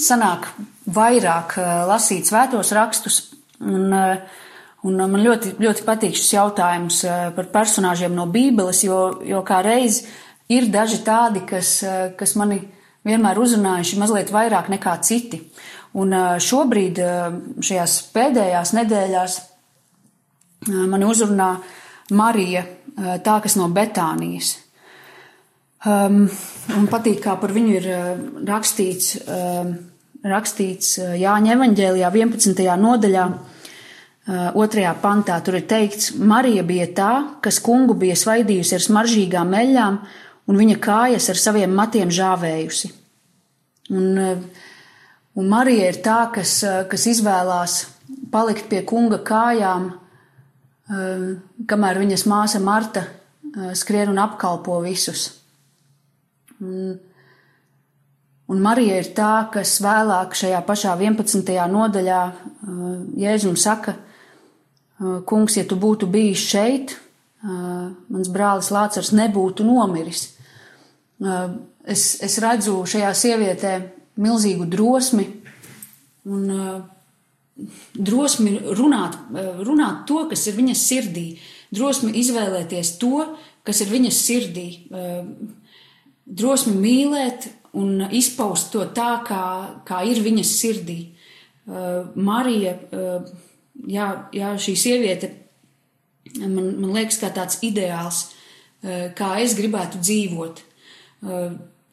sanāk 0.00 0.48
vairāk 0.94 1.56
eh, 1.60 1.72
lasīt 1.88 2.28
svētos 2.28 2.72
rakstus. 2.76 3.20
Un, 3.60 3.92
eh, 3.92 4.44
un 4.86 4.98
man 4.98 5.22
ļoti, 5.24 5.56
ļoti 5.60 5.84
patīk 5.86 6.16
šis 6.16 6.34
jautājums 6.36 7.02
eh, 7.04 7.28
par 7.36 7.50
personāžiem 7.54 8.14
no 8.16 8.28
Bībeles, 8.32 8.84
jo, 8.86 9.18
jo 9.26 9.42
kā 9.46 9.60
reiz 9.66 10.04
ir 10.48 10.70
daži 10.72 11.02
tādi, 11.04 11.44
kas, 11.48 11.82
kas 12.16 12.32
mani 12.40 12.62
vienmēr 13.04 13.40
uzrunājuši 13.40 13.98
mazliet 14.00 14.32
vairāk 14.32 14.70
nekā 14.72 14.94
citi. 15.04 15.42
Un 15.98 16.12
šobrīd, 16.44 17.00
šajās 17.64 17.94
pēdējās 18.14 18.72
nedēļās, 18.76 19.36
mani 20.88 21.08
uzrunā 21.08 21.50
Marija, 22.16 22.64
tā 23.24 23.36
kas 23.44 23.56
no 23.60 23.68
Betānijas. 23.72 24.54
Um, 25.86 26.24
un 26.74 26.88
patīk, 26.90 27.20
kā 27.22 27.36
par 27.38 27.52
viņu 27.54 27.74
ir 27.78 27.84
rakstīts, 28.48 29.12
um, 29.30 29.76
rakstīts 30.26 30.96
Jāņa 30.98 31.54
evaņģēlijā 31.54 32.10
11. 32.14 32.66
nodaļā, 32.82 33.26
uh, 33.28 33.48
2. 34.28 34.94
pantā. 35.00 35.38
Tur 35.40 35.56
ir 35.56 35.66
teikts, 35.68 36.12
Marija 36.14 36.62
bija 36.62 36.86
tā, 36.92 37.12
kas 37.40 37.60
kungu 37.64 37.94
bija 37.96 38.16
svaidījusi 38.18 38.76
ar 38.76 38.84
smaržīgām 38.84 39.54
eļļām, 39.56 39.98
un 40.48 40.58
viņa 40.60 40.76
kājas 40.84 41.30
ar 41.32 41.40
saviem 41.40 41.72
matiem 41.72 42.12
žāvējusi. 42.12 42.92
Un, 43.96 44.18
un 45.32 45.48
Marija 45.48 45.88
ir 45.88 46.02
tā, 46.04 46.18
kas, 46.34 46.60
kas 46.90 47.06
izvēlās 47.08 47.78
palikt 48.32 48.68
pie 48.68 48.82
kunga 48.84 49.22
kājām, 49.24 49.94
kamēr 51.68 52.00
viņas 52.02 52.26
māsa 52.28 52.60
Marta 52.60 53.06
skrien 53.76 54.12
un 54.12 54.20
apkalpo 54.20 54.76
visus. 54.84 55.30
Un, 56.60 56.98
un 58.48 58.62
Marija 58.64 58.98
ir 59.00 59.10
tā, 59.16 59.32
kas 59.52 59.76
vēlāk 59.84 60.36
šajā 60.38 60.60
pašā 60.66 60.94
11. 60.96 61.52
nodaļā 61.72 62.20
uh, 62.28 62.86
Jēzum 63.20 63.58
saka, 63.60 63.94
uh, 63.98 65.20
kungs, 65.28 65.58
ja 65.60 65.66
tu 65.68 65.76
būtu 65.80 66.08
bijis 66.10 66.46
šeit, 66.52 66.94
uh, 66.96 67.90
mans 68.08 68.32
brālis 68.32 68.72
Lācars 68.74 69.12
nebūtu 69.16 69.66
nomiris. 69.68 70.34
Es, 71.88 72.02
es 72.22 72.36
redzu 72.38 72.84
šajā 72.86 73.08
sievietē 73.16 73.72
milzīgu 74.22 74.68
drosmi 74.70 75.24
un 76.30 76.44
drosmi 77.98 78.52
runāt, 78.78 79.16
runāt 79.66 80.04
to, 80.06 80.20
kas 80.30 80.44
ir 80.46 80.54
viņas 80.60 80.84
sirdī, 80.92 81.24
drosmi 81.74 82.12
izvēlēties 82.20 82.92
to, 83.02 83.24
kas 83.66 83.82
ir 83.82 83.90
viņas 83.90 84.20
sirdī, 84.28 84.68
drosmi 86.28 86.76
mīlēt 86.76 87.48
un 87.78 88.04
izpaust 88.14 88.72
to 88.72 88.84
tā, 88.94 89.18
kā, 89.26 89.42
kā 89.88 90.02
ir 90.08 90.20
viņas 90.24 90.54
sirdī. 90.60 90.98
Uh, 91.68 92.08
Marija, 92.16 92.74
uh, 92.96 93.28
jā, 93.88 94.08
jā, 94.32 94.52
šī 94.60 94.74
sieviete, 94.78 95.30
man, 96.40 96.74
man 96.80 96.94
liekas, 96.96 97.20
kā 97.20 97.32
tāds 97.34 97.60
ideāls, 97.66 98.22
uh, 98.82 99.08
kā 99.16 99.34
es 99.42 99.56
gribētu 99.58 100.00
dzīvot. 100.00 100.64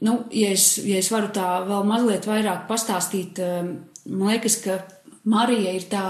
Nu, 0.05 0.11
ja, 0.37 0.49
es, 0.53 0.75
ja 0.85 0.99
es 1.01 1.07
varu 1.09 1.31
tā 1.33 1.47
vēl 1.65 1.87
mazliet 1.89 2.27
vairāk 2.29 2.67
pastāstīt, 2.69 3.39
man 4.05 4.27
liekas, 4.29 4.59
ka 4.61 4.75
Marija 5.25 5.71
ir 5.73 5.87
tā, 5.89 6.03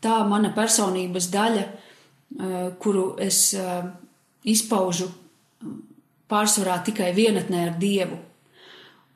tā 0.00 0.22
mana 0.24 0.54
personības 0.56 1.26
daļa, 1.34 1.66
kuru 2.80 3.04
es 3.20 3.42
izpaužu 4.48 5.10
pārsvarā 6.30 6.78
tikai 6.86 7.12
vienatnē 7.16 7.66
ar 7.68 7.76
Dievu. 7.80 8.18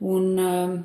Un 0.06 0.30
um, 0.42 0.76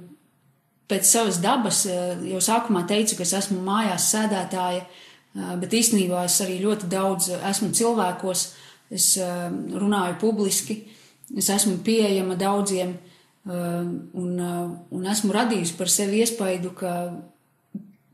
pēc 0.91 1.07
savas 1.07 1.41
dabas 1.43 1.83
uh, 1.89 2.17
jau 2.27 2.41
sākumā 2.43 2.85
teicu, 2.87 3.17
ka 3.17 3.27
es 3.27 3.35
esmu 3.41 3.59
mājās 3.65 4.09
sēdētāja, 4.13 4.85
uh, 4.85 5.53
bet 5.61 5.75
īstenībā 5.81 6.25
es 6.27 6.39
arī 6.43 6.59
ļoti 6.63 6.89
daudz 6.91 7.31
esmu 7.37 7.71
cilvēkos, 7.75 8.45
es 8.91 9.13
uh, 9.19 9.47
runāju 9.51 10.19
publiski, 10.23 10.81
es 11.37 11.49
esmu 11.51 11.79
pieejama 11.85 12.35
daudziem 12.39 12.97
un, 13.45 14.33
un 14.91 15.05
esmu 15.09 15.33
radījusi 15.33 15.77
par 15.77 15.89
sevi 15.89 16.21
iespaidu, 16.21 16.73
ka, 16.77 16.93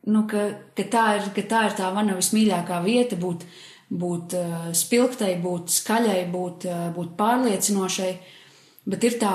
nu, 0.08 0.24
ka, 0.30 0.44
ka, 0.78 0.86
tā 0.88 1.06
ir, 1.18 1.32
ka 1.36 1.44
tā 1.50 1.64
ir 1.68 1.76
tā 1.80 1.90
mana 1.96 2.16
vismīļākā 2.18 2.80
vieta 2.86 3.20
būt 3.20 3.44
būt 3.90 4.36
uh, 4.36 4.68
spilgtai, 4.76 5.36
būt 5.42 5.72
skaļai, 5.72 6.26
būt, 6.32 6.68
uh, 6.68 6.88
būt 6.96 7.14
pārliecinošai, 7.20 8.12
bet 8.88 9.06
ir 9.08 9.16
tā, 9.22 9.34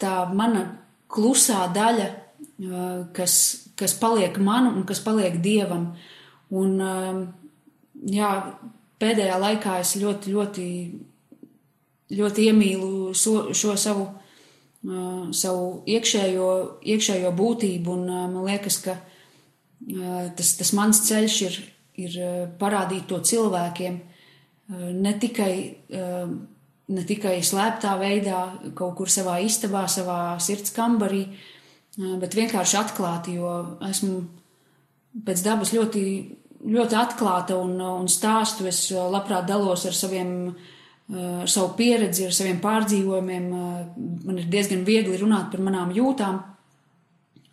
tā 0.00 0.16
mana 0.32 0.66
klusā 1.08 1.64
daļa, 1.72 2.08
uh, 2.10 2.98
kas, 3.16 3.36
kas 3.80 3.96
paliek 4.00 4.36
man 4.38 4.68
un 4.74 4.84
kas 4.88 5.00
paliek 5.04 5.40
dievam. 5.44 5.94
Un, 6.52 6.76
uh, 6.84 7.24
jā, 8.12 8.30
pēdējā 9.00 9.40
laikā 9.40 9.78
es 9.80 9.96
ļoti, 10.00 10.34
ļoti, 10.36 10.68
ļoti 12.14 12.48
iemīlu 12.50 13.14
so, 13.16 13.54
šo 13.56 13.78
savu, 13.80 14.10
uh, 14.84 15.32
savu 15.32 15.80
iekšējo, 15.88 16.50
iekšējo 16.84 17.32
būtību, 17.40 17.96
un 17.96 18.10
uh, 18.10 18.26
man 18.28 18.50
liekas, 18.50 18.82
ka 18.84 18.98
uh, 19.00 20.28
tas, 20.36 20.58
tas 20.60 20.76
mans 20.76 21.06
ceļš 21.08 21.40
ir 21.48 21.62
ir 22.00 22.18
parādīt 22.58 23.06
to 23.10 23.20
cilvēkiem, 23.22 24.00
ne 24.98 25.12
tikai 25.20 25.54
ne 26.92 27.04
tikai 27.08 27.38
slēptā 27.44 27.94
veidā, 28.00 28.40
kaut 28.76 28.96
kur 28.98 29.10
savā 29.12 29.38
istabā, 29.44 29.86
savā 29.88 30.36
sirds 30.42 30.74
kambarī, 30.76 31.24
bet 32.20 32.36
vienkārši 32.36 32.78
atklāti, 32.80 33.38
jo 33.38 33.50
esmu 33.88 34.18
pēc 35.24 35.44
dabas 35.46 35.72
ļoti, 35.72 36.04
ļoti 36.74 36.98
atklāta 36.98 37.56
un, 37.60 37.76
un 37.80 38.08
stāstu. 38.10 38.66
Es 38.68 38.88
labprāt 38.92 39.46
dalos 39.48 39.86
ar 39.88 39.96
saviem, 39.96 40.32
ar 41.14 41.50
savu 41.50 41.72
pieredzi, 41.78 42.26
ar 42.28 42.36
saviem 42.36 42.58
pārdzīvojumiem. 42.64 43.46
Man 44.26 44.42
ir 44.42 44.50
diezgan 44.50 44.84
viegli 44.84 45.20
runāt 45.20 45.52
par 45.54 45.64
manām 45.64 45.94
jūtām, 45.94 46.42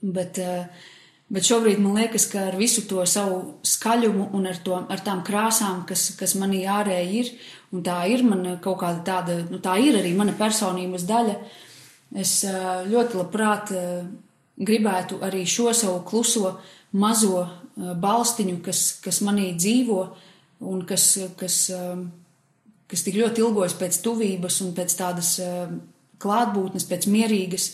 bet 0.02 0.42
uh, 0.42 0.90
Bet 1.32 1.48
šobrīd 1.48 1.80
man 1.80 1.96
liekas, 1.96 2.26
ka 2.28 2.50
ar 2.50 2.58
visu 2.60 2.84
to 2.90 3.06
savu 3.08 3.38
skaļumu 3.64 4.26
un 4.36 4.50
ar, 4.50 4.58
to, 4.66 4.76
ar 4.76 5.04
tām 5.04 5.22
krāsām, 5.24 5.86
kas, 5.88 6.10
kas 6.20 6.36
manī 6.36 6.66
ārēji 6.68 7.22
ir, 7.22 7.30
un 7.72 7.86
tā 7.86 8.02
ir 8.12 8.26
mana 8.28 8.58
kaut 8.64 8.82
kāda 8.82 9.00
tāda, 9.08 9.38
nu 9.48 9.62
tā 9.64 9.78
ir 9.80 9.96
arī 10.02 10.12
mana 10.18 10.36
personības 10.36 11.08
daļa, 11.08 11.38
es 12.20 12.34
ļoti 12.92 13.20
labprāt 13.22 13.72
gribētu 14.60 15.22
arī 15.24 15.46
šo 15.48 15.72
savu 15.72 16.02
kluso 16.04 16.58
mazo 17.00 17.46
balstiņu, 17.78 18.60
kas, 18.66 18.84
kas 19.00 19.22
manī 19.24 19.54
dzīvo 19.56 20.02
un 20.68 20.84
kas, 20.86 21.14
kas, 21.40 21.64
kas 22.92 23.06
tik 23.08 23.22
ļoti 23.24 23.40
ilgojas 23.46 23.80
pēc 23.80 24.04
tuvības 24.04 24.60
un 24.66 24.76
pēc 24.76 25.00
tādas 25.00 25.38
klātbūtnes, 26.22 26.92
pēc 26.92 27.08
mierīgas 27.08 27.72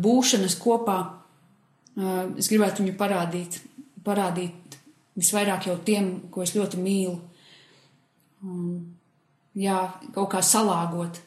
būšanas 0.00 0.54
kopā 0.62 1.00
es 1.98 2.48
gribētu 2.50 2.84
viņu 2.84 2.96
parādīt, 2.98 3.58
parādīt 4.04 4.78
visvairāk 5.18 5.68
jau 5.68 5.76
tiem, 5.84 6.12
ko 6.30 6.44
es 6.44 6.54
ļoti 6.56 6.80
mīlu. 6.80 7.16
Jā, 9.60 9.78
kaut 10.14 10.30
kā 10.32 10.42
salāgot. 10.44 11.20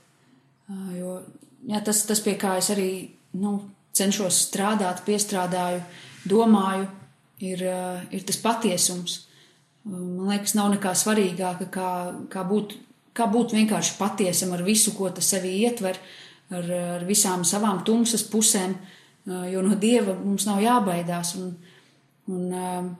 Jo 0.96 1.20
jā, 1.68 1.82
tas, 1.84 2.06
tas, 2.08 2.22
pie 2.24 2.38
kā 2.40 2.56
es 2.62 2.72
arī 2.74 2.90
nu, 3.40 3.58
cenšos 3.94 4.40
strādāt, 4.48 5.04
piestrādāju, 5.06 5.84
domāju, 6.30 6.88
ir, 7.44 7.62
ir 8.10 8.26
tas 8.26 8.40
patiesums. 8.42 9.20
Man 9.84 10.30
liekas, 10.32 10.56
nav 10.56 10.72
nekā 10.72 10.94
svarīgāka, 10.96 11.68
kā, 11.70 11.90
kā, 12.32 12.46
būt, 12.48 12.78
kā 13.14 13.28
būt 13.30 13.54
vienkārši 13.58 13.98
patiesam 14.00 14.56
ar 14.56 14.64
visu, 14.64 14.96
ko 14.96 15.12
tas 15.12 15.28
sevī 15.36 15.58
ietver, 15.68 16.00
ar, 16.56 16.70
ar 16.98 17.08
visām 17.08 17.44
savām 17.48 17.84
tumsas 17.86 18.24
pusēm. 18.32 18.78
Uh, 18.78 18.93
jo 19.26 19.64
no 19.64 19.76
dieva 19.80 20.16
mums 20.20 20.46
nav 20.50 20.62
jābaidās. 20.64 21.36
Un, 21.40 21.54
un, 22.34 22.94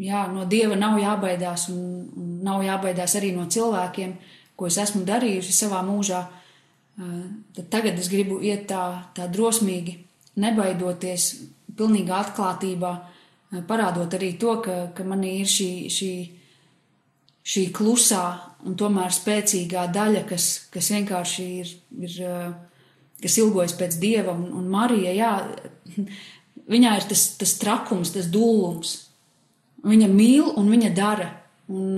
jā, 0.00 0.26
no 0.32 0.46
dieva 0.50 0.76
nav 0.78 0.98
jābaidās, 1.00 1.68
un, 1.72 1.82
un 2.16 2.36
nav 2.46 2.62
jābaidās 2.66 3.16
arī 3.18 3.32
no 3.36 3.46
cilvēkiem, 3.50 4.14
ko 4.56 4.68
es 4.70 4.78
esmu 4.82 5.04
darījusi 5.08 5.54
savā 5.56 5.82
mūžā. 5.86 6.22
Tad 7.56 7.68
tagad 7.72 7.98
es 7.98 8.10
gribu 8.12 8.40
iet 8.44 8.66
tā, 8.70 8.82
tā 9.16 9.26
drosmīgi, 9.32 9.96
nebaidoties, 10.42 11.28
pilnīgā 11.76 12.18
atklātībā, 12.26 12.92
parādot 13.68 14.12
arī 14.16 14.34
to, 14.40 14.58
ka, 14.64 14.76
ka 14.96 15.04
manī 15.08 15.38
ir 15.40 15.48
šī, 15.48 15.70
šī, 15.92 16.12
šī 17.42 17.64
klusā 17.74 18.24
un 18.68 18.76
tomēr 18.78 19.12
spēcīgā 19.12 19.86
daļa, 19.92 20.26
kas, 20.28 20.48
kas 20.72 20.92
vienkārši 20.94 21.46
ir, 21.62 21.72
ir 22.06 22.18
kas 23.22 23.38
ilgojas 23.40 23.74
pēc 23.78 23.96
dieva, 24.02 24.34
un, 24.34 24.50
un 24.58 24.68
Marija, 24.72 25.14
jā, 25.16 25.32
viņā 26.74 26.94
ir 26.98 27.08
tas, 27.10 27.26
tas 27.40 27.56
trakums, 27.60 28.14
tas 28.14 28.30
dūlums. 28.32 28.96
Viņa 29.82 30.08
mīl 30.10 30.52
un 30.58 30.70
viņa 30.70 30.92
dara. 30.94 31.28
Un, 31.72 31.96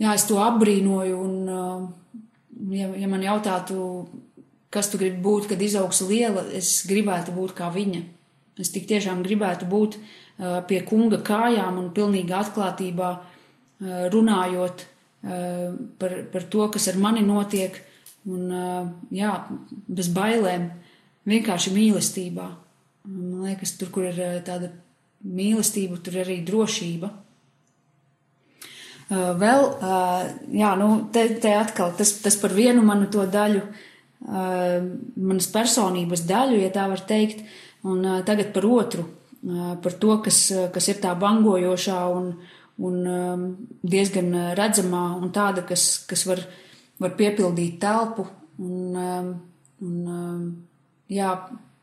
jā, 0.00 0.12
es 0.12 0.26
to 0.28 0.40
apbrīnoju, 0.42 1.18
un, 1.24 2.72
ja, 2.74 2.90
ja 2.92 3.08
man 3.08 3.24
jautātu, 3.24 3.80
kas 4.74 4.90
tu 4.92 5.00
gribi 5.00 5.22
būt, 5.24 5.48
kad 5.52 5.62
izaugsi 5.64 6.08
liela, 6.10 6.44
es 6.56 6.82
gribētu 6.88 7.32
būt 7.36 7.56
kā 7.56 7.70
viņa. 7.72 8.04
Es 8.58 8.72
tik 8.74 8.88
tiešām 8.90 9.22
gribētu 9.24 9.68
būt 9.70 9.98
pie 10.68 10.80
kunga 10.86 11.20
kājām 11.24 11.78
un 11.80 11.90
pilnīgā 11.94 12.42
atklātībā 12.44 13.10
runājot 14.12 14.84
par, 15.98 16.16
par 16.32 16.46
to, 16.50 16.66
kas 16.74 16.88
ar 16.90 16.98
mani 17.00 17.22
notiek, 17.26 17.78
Un, 18.26 18.50
jā, 19.14 19.32
bez 19.88 20.10
bailēm, 20.12 20.66
vienkārši 21.28 21.72
mīlestībā. 21.74 22.48
Man 23.08 23.46
liekas, 23.46 23.76
tur, 23.78 23.92
kur 23.94 24.08
ir 24.08 24.18
tāda 24.44 24.72
mīlestība, 25.24 26.00
tur 26.02 26.18
ir 26.18 26.26
arī 26.26 26.40
drošība. 26.46 27.10
Vēl, 29.08 29.62
jā, 30.52 30.74
nu, 30.76 30.88
te, 31.14 31.24
te 31.40 31.54
atkal 31.56 31.94
tas, 31.96 32.12
tas 32.20 32.36
par 32.36 32.52
vienu 32.52 32.82
manu 32.84 33.08
to 33.12 33.24
daļu, 33.24 33.62
manas 34.28 35.48
personības 35.54 36.26
daļu, 36.28 36.58
ja 36.60 36.68
tā 36.74 36.84
var 36.90 37.00
teikt, 37.08 37.40
un 37.88 38.04
tagad 38.28 38.52
par 38.52 38.68
otru, 38.68 39.06
par 39.80 39.96
to, 40.02 40.18
kas, 40.26 40.42
kas 40.74 40.90
ir 40.92 41.00
tā 41.00 41.14
bangojošā 41.16 42.02
un, 42.12 42.32
un 42.84 42.96
diezgan 43.80 44.34
redzamā 44.58 45.04
un 45.16 45.32
tāda, 45.32 45.64
kas, 45.64 45.94
kas 46.10 46.26
var 46.28 46.42
var 46.44 46.67
piepildīt 46.98 47.78
telpu 47.82 48.26
un, 48.58 48.96
um, 48.98 49.30
un 49.86 50.10
um, 50.10 50.46
jā, 51.10 51.34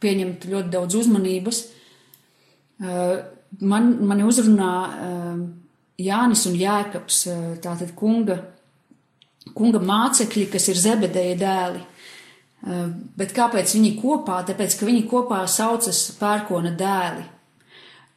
pieņemt 0.04 0.48
ļoti 0.52 0.74
daudz 0.74 0.98
uzmanības. 1.00 1.62
Uh, 2.84 3.16
man, 3.64 3.94
mani 4.04 4.26
uzrunā 4.28 4.72
um, 4.92 5.46
Jānis 6.02 6.44
un 6.50 6.58
Jēkabs, 6.60 7.22
uh, 7.32 7.44
tātad 7.64 7.94
kunga, 7.96 8.42
kunga 9.56 9.80
mācekļi, 9.80 10.50
kas 10.52 10.68
ir 10.72 10.82
Zebedeja 10.82 11.38
dēli. 11.40 11.86
Uh, 12.66 12.90
bet 13.16 13.32
kāpēc 13.38 13.78
viņi 13.78 13.94
kopā? 14.02 14.42
Tāpēc, 14.50 14.76
ka 14.76 14.90
viņi 14.90 15.06
kopā 15.08 15.46
saucas 15.48 16.10
pērkona 16.20 16.76
dēli. 16.76 17.24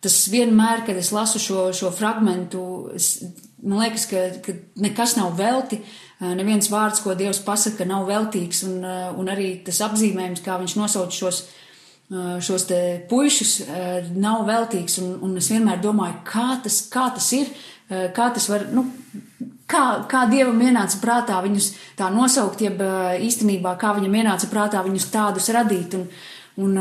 Tas 0.02 0.16
vienmēr, 0.30 0.84
kad 0.86 0.98
es 0.98 1.10
lasu 1.14 1.40
šo, 1.42 1.68
šo 1.74 1.90
fragmentu, 1.94 2.62
es, 2.94 3.16
man 3.62 3.82
liekas, 3.82 4.04
ka, 4.10 4.26
ka 4.42 4.54
nekas 4.78 5.16
nav 5.18 5.32
velti, 5.38 5.80
uh, 5.82 6.07
Neviens 6.18 6.66
vārds, 6.72 6.98
ko 7.04 7.14
Dievs 7.14 7.38
pasaka, 7.46 7.86
nav 7.86 8.08
veltīgs, 8.08 8.64
un, 8.66 8.82
un 9.20 9.28
arī 9.30 9.52
tas 9.66 9.78
apzīmējums, 9.86 10.42
kā 10.42 10.56
viņš 10.58 10.74
nosauc 10.80 11.14
šos, 11.14 11.44
šos 12.42 12.64
te 12.66 12.80
puišus, 13.10 13.52
nav 14.18 14.42
veltīgs, 14.48 14.98
un, 15.04 15.12
un 15.22 15.36
es 15.38 15.50
vienmēr 15.52 15.78
domāju, 15.84 16.18
kā 16.26 16.48
tas, 16.64 16.80
kā 16.90 17.06
tas 17.14 17.28
ir, 17.38 17.52
kā 17.86 18.26
tas 18.34 18.48
var, 18.50 18.66
nu, 18.74 18.88
kā, 19.70 19.84
kā 20.10 20.24
Dievam 20.32 20.58
ienāca 20.66 20.98
prātā 21.04 21.38
viņus 21.44 21.70
tā 22.00 22.10
nosaukt, 22.10 22.66
jeb 22.66 22.82
īstenībā, 23.28 23.76
kā 23.78 23.94
viņam 24.00 24.18
ienāca 24.18 24.50
prātā 24.50 24.82
viņus 24.82 25.10
tādus 25.14 25.46
radīt, 25.54 25.94
un, 26.00 26.08
un, 26.66 26.78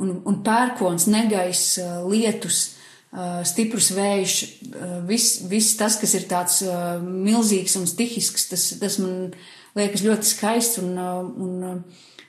un, 0.00 0.18
un 0.24 0.42
pērkons, 0.46 1.10
negais, 1.12 1.74
lietus, 2.08 2.79
Uh, 3.10 3.40
stiprs 3.42 3.88
vējš, 3.90 4.32
uh, 4.70 4.90
viss, 5.02 5.40
viss 5.50 5.74
tas, 5.74 5.96
kas 5.98 6.12
ir 6.14 6.28
tāds 6.30 6.60
uh, 6.62 7.00
milzīgs 7.02 7.72
un 7.80 7.88
stihisks, 7.90 8.44
tas, 8.52 8.66
tas 8.78 8.98
man 9.02 9.32
liekas 9.74 10.04
ļoti 10.04 10.28
skaists, 10.28 10.78
un, 10.78 10.92
un, 10.94 11.80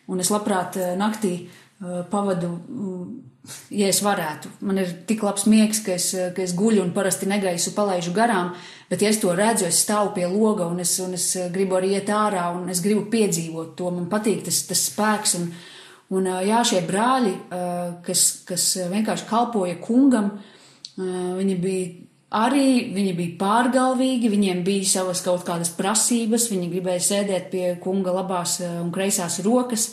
un 0.09 0.23
es 0.23 0.31
labprāt 0.33 0.79
naktī 0.97 1.35
pavadu, 2.09 2.49
mm, 2.49 3.03
ja 3.77 3.91
es 3.93 4.01
varētu. 4.05 4.49
Man 4.65 4.81
ir 4.81 4.89
tik 5.09 5.21
labs 5.25 5.45
miegs, 5.49 5.83
ka 5.85 5.93
es, 5.93 6.11
ka 6.33 6.41
es 6.41 6.55
guļu 6.57 6.81
un 6.81 6.93
parasti 6.95 7.29
negaisu 7.29 7.73
palaižu 7.77 8.13
garām, 8.15 8.55
bet 8.89 9.05
ja 9.05 9.09
es 9.13 9.19
to 9.21 9.33
redzu, 9.37 9.67
es 9.69 9.81
stāvu 9.85 10.15
pie 10.15 10.25
loga 10.29 10.65
un 10.69 10.81
es, 10.81 10.95
un 11.01 11.13
es 11.17 11.27
gribu 11.53 11.77
arī 11.77 11.95
iet 11.95 12.09
ārā 12.09 12.47
un 12.57 12.69
es 12.73 12.81
gribu 12.81 13.05
piedzīvot 13.13 13.75
to. 13.77 13.91
Man 13.93 14.09
patīk 14.09 14.41
tas, 14.49 14.63
tas 14.69 14.81
spēks 14.89 15.37
un, 15.37 15.51
un 16.17 16.31
jā, 16.45 16.63
šie 16.71 16.81
brāļi, 16.89 17.35
kas, 18.05 18.25
kas 18.49 18.67
vienkārši 18.93 19.29
kalpoja 19.29 19.77
kungam, 19.81 20.33
Viņi 21.01 21.57
bija 21.61 21.89
arī, 22.45 22.93
viņi 22.95 23.13
bija 23.17 23.37
pārgalvīgi, 23.41 24.31
viņiem 24.31 24.63
bija 24.67 24.87
savas 24.87 25.23
kaut 25.25 25.43
kādas 25.47 25.73
prasības, 25.75 26.49
viņi 26.51 26.71
gribēja 26.71 27.05
sēdēt 27.07 27.51
pie 27.51 27.67
kunga 27.83 28.13
labās 28.15 28.59
un 28.63 28.91
kreisās 28.93 29.39
rokas. 29.45 29.91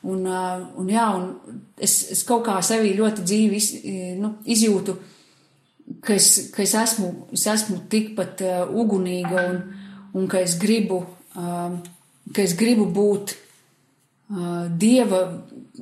Un, 0.00 0.24
un, 0.24 0.88
jā, 0.88 1.06
un 1.12 1.58
es, 1.76 1.98
es 2.14 2.22
kaut 2.24 2.46
kā 2.46 2.54
sevī 2.64 2.94
ļoti 2.96 3.24
dzīvi 3.26 3.58
iz, 3.58 3.66
nu, 4.16 4.30
izjūtu, 4.48 4.94
ka 6.00 6.14
es, 6.14 6.30
ka 6.54 6.62
es, 6.64 6.74
esmu, 6.78 7.10
es 7.36 7.44
esmu 7.50 7.82
tikpat 7.90 8.42
uh, 8.46 8.62
ugunīga 8.80 9.44
un, 9.50 9.60
un 10.16 10.28
ka 10.30 10.40
es 10.44 10.56
gribu, 10.60 11.02
uh, 11.34 11.76
ka 12.32 12.44
es 12.44 12.54
gribu 12.58 12.86
būt 12.94 13.34
uh, 13.34 14.66
dieva, 14.70 15.22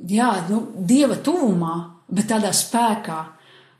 jā, 0.09 0.31
nu, 0.49 0.63
dieva 0.89 1.19
tuvumā, 1.23 1.75
bet 2.09 2.31
tādā 2.33 2.51
spēkā. 2.55 3.21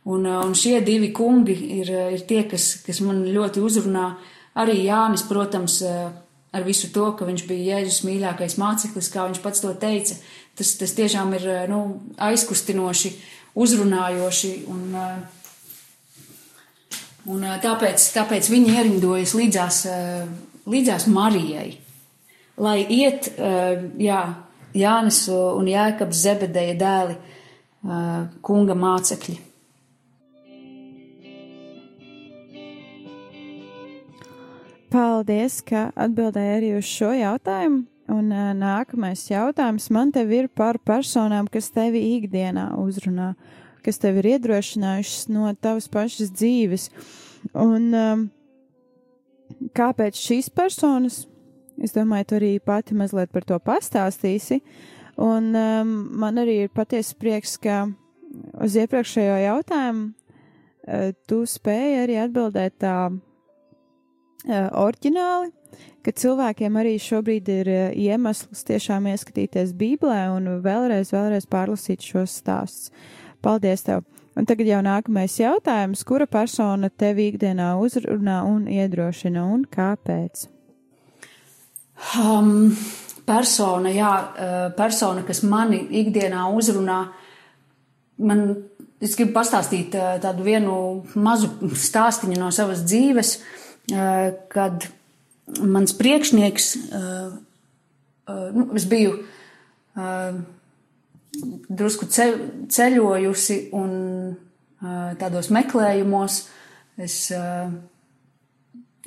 Un, 0.07 0.25
uh, 0.25 0.45
un 0.45 0.55
šie 0.55 0.79
divi 0.85 1.11
kungi 1.11 1.55
ir, 1.81 1.89
uh, 1.91 2.07
ir 2.15 2.23
tie, 2.27 2.45
kas, 2.47 2.77
kas 2.85 3.01
man 3.03 3.25
ļoti 3.27 3.59
uzrunā. 3.63 4.13
Arī 4.59 4.77
Jānis, 4.85 5.25
protams, 5.27 5.81
uh, 5.83 6.07
ar 6.55 6.63
visu 6.65 6.87
to, 6.93 7.09
ka 7.17 7.27
viņš 7.27 7.43
bija 7.49 7.75
Jēzus 7.75 8.05
mīļākais 8.07 8.55
māceklis, 8.61 9.11
kā 9.11 9.27
viņš 9.27 9.41
pats 9.43 9.63
to 9.65 9.73
teica. 9.77 10.15
Tas, 10.57 10.71
tas 10.79 10.95
tiešām 10.95 11.35
ir 11.37 11.45
nu, 11.71 11.81
aizkustinoši, 12.19 13.11
uzrunājoši. 13.59 14.53
Un, 14.71 14.95
un 17.29 17.45
tāpēc, 17.63 18.07
tāpēc 18.15 18.49
viņi 18.51 18.73
ierindojas 18.75 19.35
līdzās, 19.37 19.83
līdzās 20.67 21.07
Marijai. 21.11 21.69
lai 22.57 22.79
iet, 22.91 23.29
jā, 24.01 24.21
Jānis 24.75 25.21
un 25.31 25.69
Jēkabs 25.69 26.25
Zebedeja 26.25 26.75
dēli, 26.81 27.15
kunga 28.43 28.75
mācekļi. 28.75 29.37
Paldies, 34.89 35.59
ka 35.61 35.89
atbildēji 35.93 36.53
arī 36.57 36.69
uz 36.79 36.87
šo 36.89 37.11
jautājumu. 37.13 37.83
Un 38.09 38.31
uh, 38.33 38.49
nākamais 38.57 39.21
jautājums 39.29 39.91
man 39.93 40.09
te 40.09 40.23
ir 40.33 40.47
par 40.49 40.79
personām, 40.81 41.45
kas 41.45 41.69
tevi 41.69 42.01
ikdienā 42.15 42.71
uzrunā, 42.81 43.35
kas 43.85 44.01
tevi 44.01 44.23
ir 44.23 44.31
iedrošinājušas 44.31 45.27
no 45.29 45.51
tavas 45.61 45.85
pašas 45.93 46.33
dzīves. 46.33 46.87
Un 47.53 47.85
um, 47.93 48.25
kāpēc 49.77 50.17
šīs 50.17 50.49
personas? 50.49 51.21
Es 51.77 51.93
domāju, 51.93 52.31
tu 52.31 52.39
arī 52.39 52.51
pati 52.57 52.97
mazliet 52.97 53.29
par 53.29 53.45
to 53.45 53.61
pastāstīsi. 53.61 54.63
Un 55.21 55.53
um, 55.53 55.95
man 56.17 56.41
arī 56.41 56.63
ir 56.63 56.73
patiesi 56.73 57.13
prieks, 57.13 57.59
ka 57.61 57.83
uz 58.57 58.73
iepriekšējo 58.73 59.37
jautājumu 59.45 60.09
uh, 60.09 61.11
tu 61.29 61.43
spēji 61.45 62.05
arī 62.07 62.21
atbildēt 62.25 62.81
tā 62.81 62.97
uh, 63.11 63.25
oriģināli 64.47 65.51
ka 66.05 66.13
cilvēkiem 66.15 66.77
arī 66.79 66.95
šobrīd 67.01 67.49
ir 67.53 67.71
iemesls 67.97 68.63
tiešām 68.67 69.09
ieskatīties 69.11 69.73
Bībelē 69.77 70.29
un 70.33 70.47
vēlreiz, 70.63 71.11
vēlreiz 71.13 71.47
pārlasīt 71.49 72.05
šos 72.05 72.39
stāstus. 72.41 72.93
Paldies 73.43 73.85
tev! 73.87 74.05
Un 74.39 74.47
tagad 74.47 74.69
jau 74.69 74.79
nākamais 74.85 75.33
jautājums, 75.41 76.05
kura 76.07 76.27
persona 76.29 76.87
tev 76.89 77.17
ikdienā 77.19 77.73
uzrunā 77.81 78.39
un 78.47 78.69
iedrošina 78.71 79.43
un 79.43 79.65
kāpēc? 79.67 80.45
Um, 82.21 82.69
persona, 83.27 83.91
jā, 83.91 84.11
persona, 84.77 85.25
kas 85.27 85.43
mani 85.43 85.81
ikdienā 86.01 86.45
uzrunā, 86.55 86.99
man, 88.23 88.45
es 89.03 89.17
gribu 89.19 89.35
pastāstīt 89.35 89.97
tādu 90.23 90.47
vienu 90.47 90.77
mazu 91.19 91.51
stāstiņu 91.75 92.39
no 92.39 92.53
savas 92.55 92.85
dzīves, 92.87 93.35
kad 94.53 94.87
mans 95.65 95.93
priekšnieks, 95.97 96.69
uh, 96.75 97.33
uh, 98.29 98.47
nu, 98.53 98.69
es 98.77 98.85
biju 98.89 99.17
drusku 101.69 102.07
ceļojusi 102.09 103.57
un 103.75 103.91
tādos 105.19 105.49
meklējumos. 105.53 106.37
Es, 106.99 107.15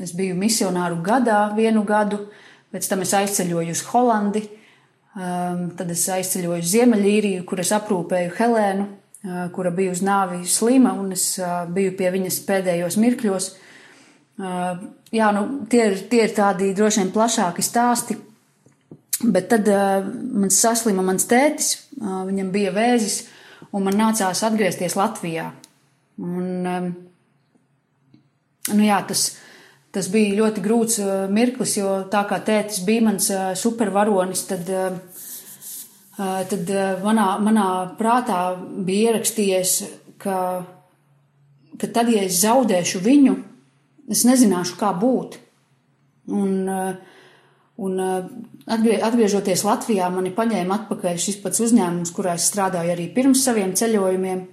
es 0.00 0.12
biju 0.16 0.36
misionāru 0.40 1.00
gadā 1.04 1.42
vienu 1.56 1.84
gadu, 1.88 2.18
pēc 2.72 2.88
tam 2.88 3.04
es 3.04 3.12
aizceļoju 3.16 3.74
uz 3.74 3.82
Holandi, 3.90 4.42
tad 5.12 5.92
es 5.92 6.06
aizceļoju 6.12 6.64
uz 6.64 6.70
Ziemeļīriju, 6.72 7.44
kur 7.48 7.60
es 7.60 7.72
aprūpēju 7.76 8.32
Helēnu, 8.38 8.86
kura 9.52 9.72
bija 9.76 9.92
uz 9.92 10.00
nāvi 10.04 10.42
slima, 10.48 10.94
un 10.98 11.12
es 11.16 11.34
biju 11.72 11.96
pie 12.00 12.12
viņas 12.16 12.40
pēdējos 12.48 12.96
mirkļos. 13.00 13.52
Jā, 14.40 15.28
nu, 15.36 15.42
tie, 15.68 15.82
ir, 15.90 15.98
tie 16.08 16.22
ir 16.26 16.32
tādi 16.36 16.72
droši 16.76 17.02
vien 17.02 17.10
plašāki 17.14 17.64
stāsti. 17.64 18.16
Bet 19.22 19.50
tad 19.52 19.68
uh, 19.70 20.02
man 20.02 20.50
saslima 20.50 21.04
mans 21.06 21.28
tētis, 21.30 21.74
uh, 22.00 22.24
viņam 22.26 22.48
bija 22.54 22.72
vēzis, 22.74 23.20
un 23.70 23.84
man 23.86 23.94
nācās 23.94 24.40
atgriezties 24.42 24.96
Latvijā. 24.98 25.52
Un, 26.18 26.66
um, 26.66 26.88
nu 28.72 28.82
jā, 28.82 28.98
tas, 29.06 29.28
tas 29.94 30.08
bija 30.10 30.40
ļoti 30.40 30.64
grūts 30.64 30.98
uh, 31.04 31.12
mirklis, 31.30 31.76
jo 31.78 32.00
tā 32.10 32.24
kā 32.26 32.40
tētis 32.42 32.82
bija 32.88 33.06
mans 33.06 33.30
uh, 33.30 33.52
supervaronis, 33.58 34.42
tad, 34.50 34.74
uh, 34.74 35.22
tad 36.18 36.74
uh, 36.74 36.98
manā, 37.06 37.28
manā 37.46 37.68
prātā 38.00 38.42
bija 38.58 39.12
ierakstījies, 39.12 39.76
ka, 40.18 40.36
ka 41.78 41.94
tad, 41.94 42.10
ja 42.10 42.26
es 42.26 42.42
zaudēšu 42.42 43.06
viņu, 43.06 43.38
es 44.10 44.24
nezināšu, 44.28 44.78
kā 44.80 44.92
būt. 44.98 45.38
Un, 46.32 46.68
eh, 46.68 46.94
un 47.82 48.00
eh, 48.00 48.24
atgriežoties 49.02 49.64
Latvijā, 49.66 50.08
mani 50.14 50.30
paņēma 50.34 50.82
atpakaļ 50.82 51.18
šis 51.18 51.40
pats 51.42 51.62
uzņēmums, 51.66 52.14
kurā 52.14 52.36
es 52.38 52.48
strādāju 52.50 52.94
arī 52.94 53.08
pirms 53.14 53.42
saviem 53.44 53.74
ceļojumiem. 53.74 54.46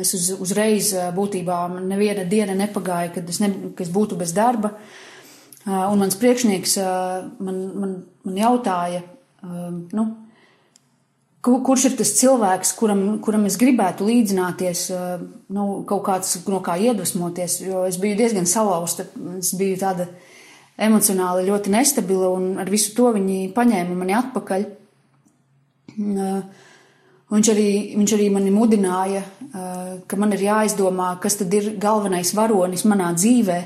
Es 0.00 0.14
uz, 0.16 0.30
uzreiz 0.40 0.92
eh, 0.94 1.10
būtībā 1.14 1.58
neviena 1.80 2.24
diena 2.24 2.56
nepagāja, 2.58 3.14
kad 3.14 3.30
es, 3.30 3.40
ne, 3.42 3.52
kad 3.74 3.86
es 3.86 3.92
būtu 3.94 4.18
bez 4.20 4.34
darba. 4.36 4.76
Un 5.64 5.96
mans 5.96 6.18
priekšnieks 6.20 6.74
man, 7.40 7.60
man, 7.72 7.92
man 8.26 8.34
jautāja, 8.36 8.98
nu, 9.96 10.02
Kurš 11.44 11.90
ir 11.90 11.96
tas 11.98 12.08
cilvēks, 12.16 12.70
kuram, 12.78 13.00
kuram 13.20 13.42
es 13.44 13.58
gribētu 13.60 14.06
līdzināties, 14.08 14.84
eh, 14.94 15.24
nu, 15.52 15.64
kaut 15.84 16.04
kāds, 16.06 16.38
no 16.48 16.62
kā 16.64 16.78
iedvesmoties, 16.80 17.58
jo 17.66 17.82
es 17.84 17.98
biju 18.00 18.16
diezgan 18.16 18.48
salauzta, 18.48 19.04
es 19.36 19.52
biju 19.52 19.76
tāda 19.76 20.06
emocionāli 20.80 21.44
ļoti 21.50 21.74
nestabila, 21.74 22.30
un 22.32 22.56
ar 22.58 22.70
visu 22.72 22.94
to 22.96 23.12
viņi 23.12 23.52
paņēma 23.52 23.94
mani 23.98 24.16
atpakaļ. 24.16 24.64
Eh, 25.98 26.40
viņš 27.34 27.52
arī, 27.52 27.68
viņš 27.98 28.16
arī 28.16 28.30
mani 28.32 28.50
mudināja, 28.50 29.20
eh, 29.20 30.00
ka 30.08 30.16
man 30.16 30.32
ir 30.32 30.48
jāizdomā, 30.48 31.20
kas 31.20 31.36
tad 31.36 31.52
ir 31.52 31.76
galvenais 31.76 32.32
varonis 32.32 32.86
manā 32.88 33.12
dzīvē, 33.12 33.64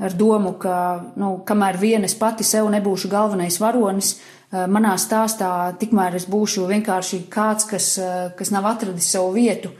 ar 0.00 0.10
domu, 0.10 0.58
ka, 0.58 1.12
nu, 1.16 1.44
kamēr 1.46 1.78
vien 1.78 2.02
es 2.02 2.14
pati 2.14 2.42
sev 2.42 2.66
nebūšu 2.66 3.08
galvenais 3.08 3.58
varonis, 3.60 4.16
Eh, 4.16 4.39
manā 4.50 4.96
stāstā 4.98 5.70
tikmēr 5.78 6.16
es 6.18 6.26
būšu 6.26 6.66
vienkārši 6.66 7.24
kāds, 7.30 7.66
kas, 7.68 7.98
eh, 7.98 8.30
kas 8.36 8.50
nav 8.50 8.64
atradis 8.64 9.10
savu 9.10 9.34
vietu. 9.34 9.70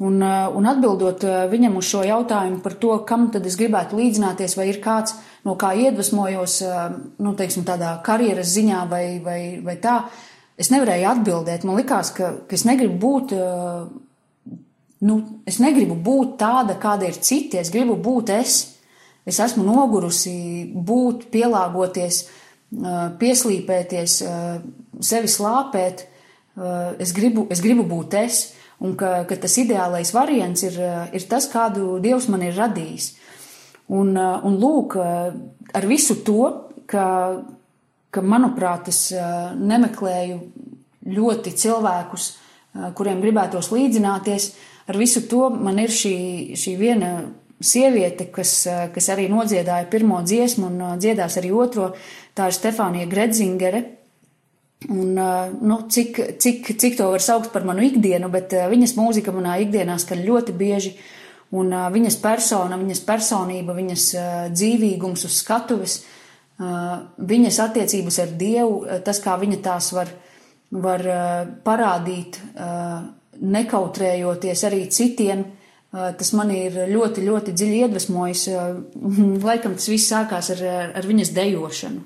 Un, 0.00 0.22
eh, 0.22 0.48
un 0.48 0.64
atbildot 0.64 1.20
viņam 1.50 1.76
uz 1.76 1.84
šo 1.84 2.02
jautājumu 2.02 2.62
par 2.62 2.72
to, 2.72 2.98
kam 3.06 3.30
tad 3.30 3.46
es 3.46 3.56
gribētu 3.56 3.92
līdzināties, 3.92 4.56
vai 4.56 4.68
ir 4.68 4.80
kāds, 4.80 5.14
no 5.44 5.54
kā 5.54 5.74
iedvesmojos, 5.76 6.62
nu, 7.18 7.34
teiksim, 7.34 7.64
tādā 7.64 8.02
karjeras 8.02 8.56
ziņā 8.56 8.88
vai, 8.88 9.20
vai, 9.20 9.60
vai 9.62 9.76
tā, 9.76 10.04
es 10.56 10.70
nevarēju 10.70 11.06
atbildēt. 11.06 11.64
Man 11.64 11.76
likās, 11.76 12.12
ka, 12.14 12.46
ka 12.48 12.54
es 12.54 12.64
negribu 12.64 12.98
būt, 12.98 13.32
nu, 15.00 15.40
es 15.46 15.58
negribu 15.58 15.96
būt 15.96 16.38
tāda, 16.38 16.78
kāda 16.78 17.08
ir 17.08 17.14
citi, 17.14 17.58
es 17.58 17.70
gribu 17.70 17.96
būt 17.96 18.30
es. 18.30 18.78
Es 19.26 19.38
esmu 19.38 19.64
nogurusi 19.64 20.72
būt, 20.74 21.30
pielāgoties, 21.30 22.22
uh, 22.22 22.41
pieslīpēties, 22.72 24.16
sevi 25.02 25.30
slāpēt. 25.30 26.06
Es 27.00 27.14
gribu, 27.16 27.46
es 27.52 27.62
gribu 27.64 27.84
būt 27.88 28.16
es, 28.20 28.42
un 28.82 28.96
ka, 28.98 29.22
ka 29.28 29.38
tas 29.40 29.56
ideālais 29.60 30.12
variants 30.12 30.64
ir, 30.66 30.76
ir 31.12 31.26
tas, 31.28 31.48
kādu 31.52 31.98
Dievs 32.02 32.28
man 32.32 32.44
ir 32.44 32.56
radījis. 32.56 33.12
Un, 33.92 34.14
un 34.16 34.58
lūk, 34.60 34.96
ar 34.98 35.88
visu 35.88 36.18
to, 36.24 36.44
ka, 36.88 37.06
ka 38.12 38.24
manuprāt, 38.24 38.88
es 38.92 39.10
nemeklēju 39.12 40.38
ļoti 41.12 41.54
cilvēkus, 41.58 42.28
kuriem 42.96 43.20
gribētos 43.24 43.72
līdzināties, 43.72 44.52
ar 44.88 44.98
visu 44.98 45.24
to 45.28 45.48
man 45.52 45.80
ir 45.82 45.92
šī, 45.92 46.16
šī 46.58 46.76
viena 46.80 47.12
sieviete, 47.62 48.28
kas, 48.34 48.52
kas 48.94 49.08
arī 49.14 49.28
nodziedāja 49.32 49.88
pirmo 49.90 50.20
dziesmu 50.26 50.68
un 50.68 51.00
dziedās 51.00 51.38
arī 51.40 51.52
otro, 51.54 51.92
tā 52.36 52.50
ir 52.50 52.56
Stefānija 52.56 53.08
Gredzingere. 53.10 53.82
Un, 54.90 55.14
nu, 55.14 55.76
cik, 55.86 56.18
cik, 56.42 56.72
cik 56.74 56.96
to 56.98 57.06
var 57.12 57.22
saukt 57.22 57.52
par 57.54 57.62
manu 57.62 57.84
ikdienu, 57.86 58.26
bet 58.32 58.54
viņas 58.70 58.96
mūzika 58.98 59.34
manā 59.34 59.60
ikdienā 59.62 59.94
skan 60.02 60.24
ļoti 60.26 60.54
bieži, 60.58 60.96
un 61.54 61.70
viņas 61.94 62.18
persona, 62.22 62.78
viņas 62.80 63.04
personība, 63.06 63.76
viņas 63.78 64.08
dzīvīgums 64.56 65.22
uz 65.28 65.38
skatuves, 65.38 65.96
viņas 67.32 67.60
attiecības 67.62 68.18
ar 68.24 68.34
Dievu, 68.40 68.82
tas, 69.06 69.22
kā 69.22 69.36
viņa 69.38 69.60
tās 69.62 69.92
var, 69.94 70.10
var 70.74 71.06
parādīt, 71.62 72.40
nekautrējoties 73.42 74.64
arī 74.68 74.86
citiem, 74.90 75.44
Tas 75.92 76.30
man 76.32 76.48
ir 76.54 76.76
ļoti, 76.88 77.20
ļoti 77.26 77.52
dziļi 77.52 77.80
iedvesmojis. 77.84 78.46
Laikam 79.48 79.74
tas 79.76 79.90
viss 79.92 80.08
sākās 80.08 80.48
ar, 80.54 80.62
ar 80.96 81.08
viņas 81.08 81.32
dejošanu. 81.36 82.04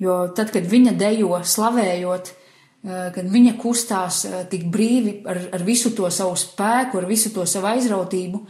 Jo 0.00 0.20
tad, 0.32 0.48
kad 0.54 0.64
viņa 0.64 0.94
dejo, 0.96 1.34
slavējot, 1.44 2.30
kad 2.88 3.26
viņa 3.28 3.58
kustās 3.60 4.22
tik 4.48 4.64
brīvi 4.72 5.18
ar, 5.28 5.42
ar 5.58 5.64
visu 5.66 5.92
to 5.92 6.08
savu 6.08 6.38
spēku, 6.40 6.96
ar 6.96 7.08
visu 7.10 7.28
to 7.34 7.44
savu 7.44 7.68
aizrautību, 7.74 8.40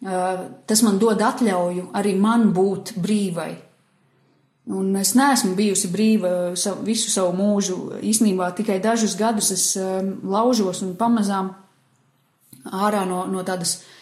tas 0.00 0.82
man 0.86 0.96
dod 1.02 1.20
atļauju 1.20 1.90
arī 2.00 2.14
man 2.16 2.48
būt 2.56 2.94
brīvai. 2.96 3.50
Un 4.72 4.96
es 4.96 5.12
neesmu 5.14 5.52
bijusi 5.58 5.90
brīva 5.92 6.30
visu 6.86 7.12
savu 7.12 7.36
mūžu. 7.36 7.76
Īsnībā 8.00 8.48
tikai 8.56 8.80
dažus 8.80 9.18
gadus 9.20 9.52
es 9.52 9.66
laužos 9.76 10.80
un 10.82 10.96
pamazām 10.96 11.52
ārā 12.72 13.04
no, 13.06 13.26
no 13.30 13.44
tādas 13.46 13.76
uh, 13.76 13.92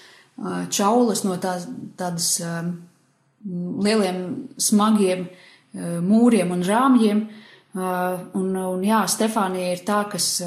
čaulas 0.70 1.24
no 1.24 1.36
tās, 1.42 1.66
tādas 1.98 2.28
lieliem 3.44 4.20
smagiem 4.58 5.26
mūriem 6.04 6.52
un 6.54 6.64
rāmjiem. 6.64 7.24
Un, 7.74 8.50
un 8.54 8.82
jā, 8.86 9.00
Stefānija 9.10 9.74
ir 9.74 9.82
tā, 9.86 10.04
kas, 10.10 10.38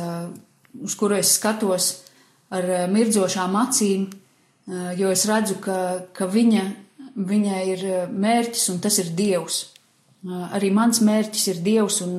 uz 0.80 0.96
kuru 0.96 1.18
es 1.20 1.34
skatos 1.36 1.90
ar 2.56 2.88
mirdzošām 2.92 3.58
acīm, 3.60 4.06
jo 4.96 5.12
es 5.12 5.26
redzu, 5.28 5.58
ka, 5.64 5.80
ka 6.16 6.30
viņa, 6.32 6.64
viņai 7.18 7.64
ir 7.74 7.84
mērķis 8.12 8.70
un 8.72 8.80
tas 8.84 9.00
ir 9.04 9.12
Dievs. 9.18 9.66
Arī 10.56 10.72
mans 10.76 11.02
mērķis 11.04 11.48
ir 11.52 11.62
Dievs 11.64 12.00
un 12.06 12.16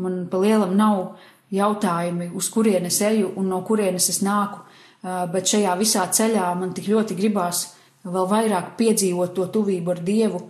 man 0.00 0.20
pa 0.30 0.40
lielam 0.40 0.76
nav 0.76 1.16
jautājumi, 1.50 2.30
uz 2.36 2.48
kurienes 2.52 3.00
eju 3.02 3.32
un 3.40 3.48
no 3.50 3.60
kurienes 3.66 4.08
es 4.12 4.20
nāku, 4.22 4.60
bet 5.02 5.48
šajā 5.48 5.74
visā 5.80 6.06
ceļā 6.12 6.48
man 6.60 6.74
tik 6.76 6.90
ļoti 6.92 7.16
gribās 7.16 7.66
vēl 8.04 8.26
vairāk 8.28 8.74
piedzīvot 8.80 9.32
to 9.36 9.46
tuvību 9.54 9.94
ar 9.94 10.02
Dievu, 10.04 10.40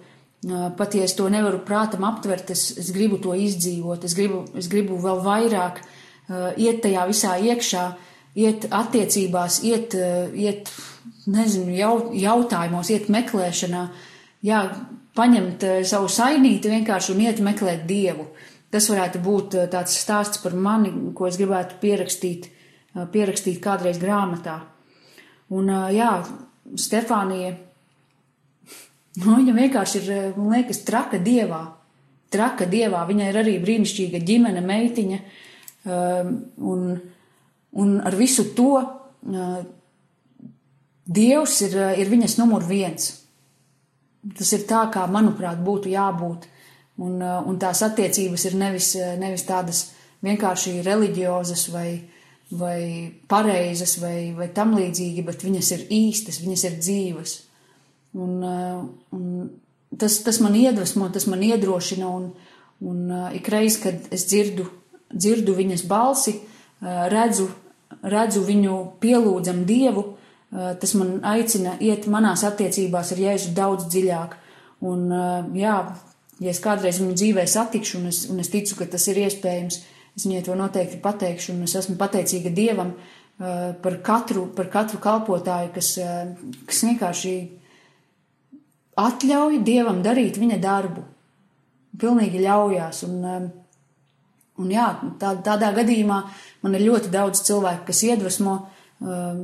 Pat 0.76 0.94
ja 0.96 1.04
es 1.04 1.12
to 1.18 1.26
nevaru 1.28 1.58
prātam 1.68 2.06
aptvert, 2.08 2.48
es, 2.54 2.70
es 2.80 2.94
gribu 2.96 3.18
to 3.20 3.34
izdzīvot, 3.36 4.06
es 4.08 4.14
gribu, 4.16 4.46
es 4.56 4.70
gribu 4.72 4.96
vēl 4.96 5.18
vairāk 5.20 5.82
uh, 5.82 6.54
iet 6.56 6.80
tajā 6.80 7.02
visā 7.10 7.34
iekšā, 7.44 7.82
iet 8.40 8.64
attiecībās, 8.72 9.58
iet, 9.68 9.96
uh, 10.00 10.32
iet 10.32 10.72
nezinu, 11.28 11.74
jau, 11.76 11.92
jautājumos, 12.16 12.88
iet 12.88 13.10
meklēšanā, 13.12 13.82
jā, 14.48 14.62
paņemt 15.20 15.66
uh, 15.68 15.82
savu 15.84 16.08
sainīti 16.08 16.72
vienkārši 16.72 17.12
un 17.12 17.20
iet 17.26 17.44
meklēt 17.44 17.84
Dievu. 17.90 18.30
Tas 18.72 18.88
varētu 18.88 19.20
būt 19.20 19.58
tāds 19.68 19.98
stāsts 20.00 20.40
par 20.40 20.56
mani, 20.56 20.94
ko 21.12 21.28
es 21.28 21.36
gribētu 21.36 21.76
pierakstīt, 21.82 22.48
pierakstīt 23.12 23.61
kādreiz 23.62 24.00
grāmatā. 24.03 24.61
Un 25.55 25.70
jā, 25.94 26.12
Stefānija 26.79 27.57
Nu, 29.18 29.37
viņa 29.40 29.55
vienkārši 29.57 30.00
ir, 30.00 30.11
eh, 30.14 30.37
man 30.37 30.55
liekas, 30.55 30.85
traka 30.87 31.18
dievā. 31.18 31.64
Traka 32.31 32.66
dievā. 32.70 33.03
Viņai 33.09 33.31
ir 33.33 33.38
arī 33.40 33.57
brīnišķīga 33.62 34.22
ģimene, 34.22 34.62
meitiņa. 34.62 35.18
Un, 36.70 36.83
un 37.81 37.92
ar 38.05 38.14
visu 38.14 38.44
to 38.55 38.74
uh, 38.76 39.62
Dievs 41.11 41.55
ir, 41.64 41.72
uh, 41.74 41.94
ir 41.98 42.11
viņas 42.12 42.37
numur 42.38 42.66
viens. 42.68 43.07
Tas 44.37 44.53
ir 44.53 44.66
tā, 44.68 44.85
kā, 44.92 45.07
manuprāt, 45.11 45.59
būtu 45.64 45.88
jābūt. 45.90 46.44
Un, 47.00 47.16
uh, 47.16 47.40
un 47.48 47.59
tās 47.59 47.81
attiecības 47.83 48.44
ir 48.50 48.59
nevis, 48.61 48.92
nevis 49.18 49.46
tādas 49.48 49.81
vienkārši 50.22 50.83
reliģiozas 50.87 51.64
vai, 51.72 51.88
vai 52.50 53.12
pareizas 53.28 53.96
vai, 54.02 54.32
vai 54.34 54.48
tam 54.54 54.74
līdzīgi, 54.74 55.24
bet 55.26 55.44
viņas 55.46 55.70
ir 55.76 55.86
īstas, 55.94 56.40
viņas 56.42 56.64
ir 56.66 56.78
dzīves. 56.82 57.34
Un, 58.18 58.38
uh, 58.42 58.80
un 59.14 59.96
tas, 59.98 60.18
tas 60.26 60.40
man 60.42 60.56
iedvesmo, 60.58 61.08
tas 61.14 61.28
man 61.30 61.44
iedrošina, 61.46 62.10
un, 62.10 62.32
un 62.82 63.04
uh, 63.06 63.28
ikreiz, 63.38 63.78
kad 63.82 64.10
es 64.14 64.26
dzirdu, 64.30 64.66
dzirdu 65.14 65.54
viņas 65.54 65.86
balsi, 65.90 66.40
uh, 66.40 67.06
redzu, 67.12 67.46
redzu 68.02 68.42
viņu 68.46 68.80
pielūdzam 69.02 69.64
Dievu, 69.68 70.14
tas 70.50 70.96
man 70.98 71.20
aicina 71.26 71.76
iet 71.78 72.08
manās 72.10 72.42
attiecībās 72.46 73.12
ar 73.14 73.20
Jēzu 73.22 73.52
daudz 73.54 73.84
dziļāk. 73.92 74.32
Un, 74.86 75.04
jā, 75.54 75.74
ja 76.42 76.50
es 76.50 76.58
kādreiz 76.62 76.98
viņu 76.98 77.14
dzīvē 77.18 77.44
satikšu, 77.46 78.00
un 78.00 78.08
es, 78.10 78.24
un 78.32 78.40
es 78.42 78.50
ticu, 78.50 78.74
ka 78.78 78.88
tas 78.90 79.06
ir 79.12 79.20
iespējams, 79.26 79.78
es 80.20 80.26
viņai 80.28 80.44
to 80.44 80.59
noteikti 80.61 81.00
pateikšu, 81.00 81.56
un 81.56 81.64
es 81.64 81.74
esmu 81.80 81.96
pateicīga 82.00 82.52
Dievam 82.52 82.92
par 83.40 83.94
katru, 84.04 84.50
par 84.52 84.66
katru 84.68 84.98
kalpotāju, 85.00 85.70
kas, 85.72 85.94
kas 86.68 86.83
vienkārši 86.85 87.33
atļauj 89.00 89.62
Dievam 89.64 90.02
darīt 90.04 90.38
viņa 90.40 90.59
darbu. 90.62 91.04
Pilnīgi 92.00 92.42
ļaujās. 92.44 93.02
Un, 93.09 93.16
um, 93.24 93.48
un 94.62 94.70
jā, 94.72 94.87
tā, 95.20 95.35
tādā 95.44 95.72
gadījumā 95.76 96.20
man 96.64 96.76
ir 96.76 96.87
ļoti 96.87 97.11
daudz 97.12 97.42
cilvēku, 97.46 97.87
kas 97.90 98.02
iedvesmo, 98.06 98.56
um, 99.02 99.42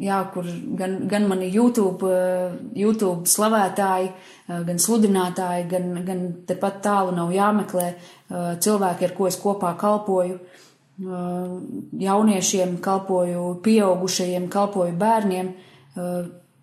jā, 0.00 0.18
kur 0.34 0.48
gan, 0.78 0.98
gan 1.10 1.28
mani 1.30 1.50
YouTube, 1.54 2.08
uh, 2.08 2.56
YouTube 2.76 3.30
slavētāji, 3.30 4.10
uh, 4.10 4.60
gan 4.66 4.82
sludinātāji, 4.82 5.68
gan, 5.70 5.90
gan 6.06 6.26
tepat 6.48 6.82
tālu 6.84 7.14
nav 7.16 7.32
jāmeklē 7.34 7.88
uh, 7.94 8.04
cilvēki, 8.30 9.08
ar 9.08 9.12
ko 9.16 9.28
es 9.28 9.36
kopā 9.40 9.74
kalpoju. 9.78 10.38
Jauniešiem 11.98 12.78
kalpoju, 12.82 13.46
pieaugušajiem 13.64 14.48
kalpoju 14.52 14.94
bērniem 14.98 15.52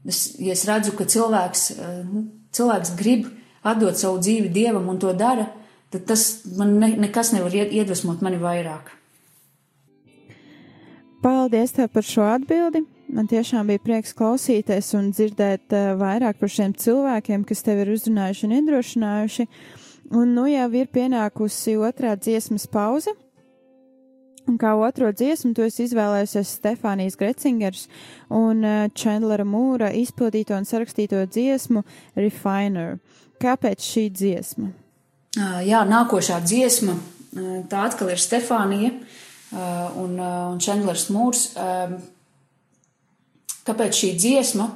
Es, 0.05 0.35
ja 0.41 0.55
es 0.55 0.63
redzu, 0.65 0.95
ka 0.97 1.05
cilvēks, 1.05 1.65
eh, 1.77 1.97
nu, 2.09 2.25
cilvēks 2.55 2.95
grib 2.97 3.27
atdot 3.61 3.97
savu 3.97 4.17
dzīvi 4.21 4.49
dievam 4.53 4.87
un 4.89 4.97
to 5.01 5.13
dara, 5.13 5.51
tad 5.93 6.07
tas 6.09 6.41
man 6.57 6.79
ne, 6.81 6.95
nekas 7.05 7.33
nevar 7.35 7.53
iedvesmot 7.53 8.23
mani 8.25 8.41
vairāk. 8.41 8.95
Paldies 11.21 11.75
tev 11.77 11.91
par 11.93 12.07
šo 12.07 12.25
atbildi. 12.25 12.81
Man 13.11 13.27
tiešām 13.29 13.67
bija 13.67 13.81
prieks 13.83 14.15
klausīties 14.17 14.93
un 14.97 15.11
dzirdēt 15.11 15.73
uh, 15.75 15.91
vairāk 15.99 16.39
par 16.39 16.49
šiem 16.49 16.71
cilvēkiem, 16.79 17.43
kas 17.45 17.61
tevi 17.61 17.83
ir 17.83 17.91
uzrunājuši 17.93 18.47
un 18.47 18.53
iedrošinājuši. 18.55 19.45
Un 20.11 20.33
nu 20.35 20.43
jau 20.51 20.67
ir 20.75 20.89
pienākusi 20.91 21.77
otrā 21.79 22.17
dziesmas 22.19 22.65
pauze. 22.67 23.13
Un 24.49 24.57
kā 24.59 24.73
otro 24.75 25.11
dziesmu, 25.13 25.53
tu 25.55 25.63
esi 25.63 25.85
izvēlējusies 25.85 26.55
Stefānijas 26.57 27.15
Grecingers 27.15 27.85
un 28.33 28.65
Čendlera 28.97 29.45
uh, 29.45 29.51
Mūra 29.51 29.91
izpildīto 29.95 30.57
un 30.57 30.67
sarakstīto 30.67 31.21
dziesmu 31.29 31.85
Refiner. 32.17 32.97
Kāpēc 33.41 33.85
šī 33.85 34.07
dziesma? 34.11 34.71
Jā, 35.63 35.85
nākošā 35.87 36.41
dziesma, 36.43 36.97
tā 37.71 37.85
atkal 37.87 38.11
ir 38.11 38.19
Stefānija 38.19 38.91
un, 40.01 40.17
un 40.19 40.59
Čendlers 40.59 41.07
Mūrs. 41.13 41.45
Kāpēc 43.63 44.01
šī 44.01 44.11
dziesma? 44.19 44.67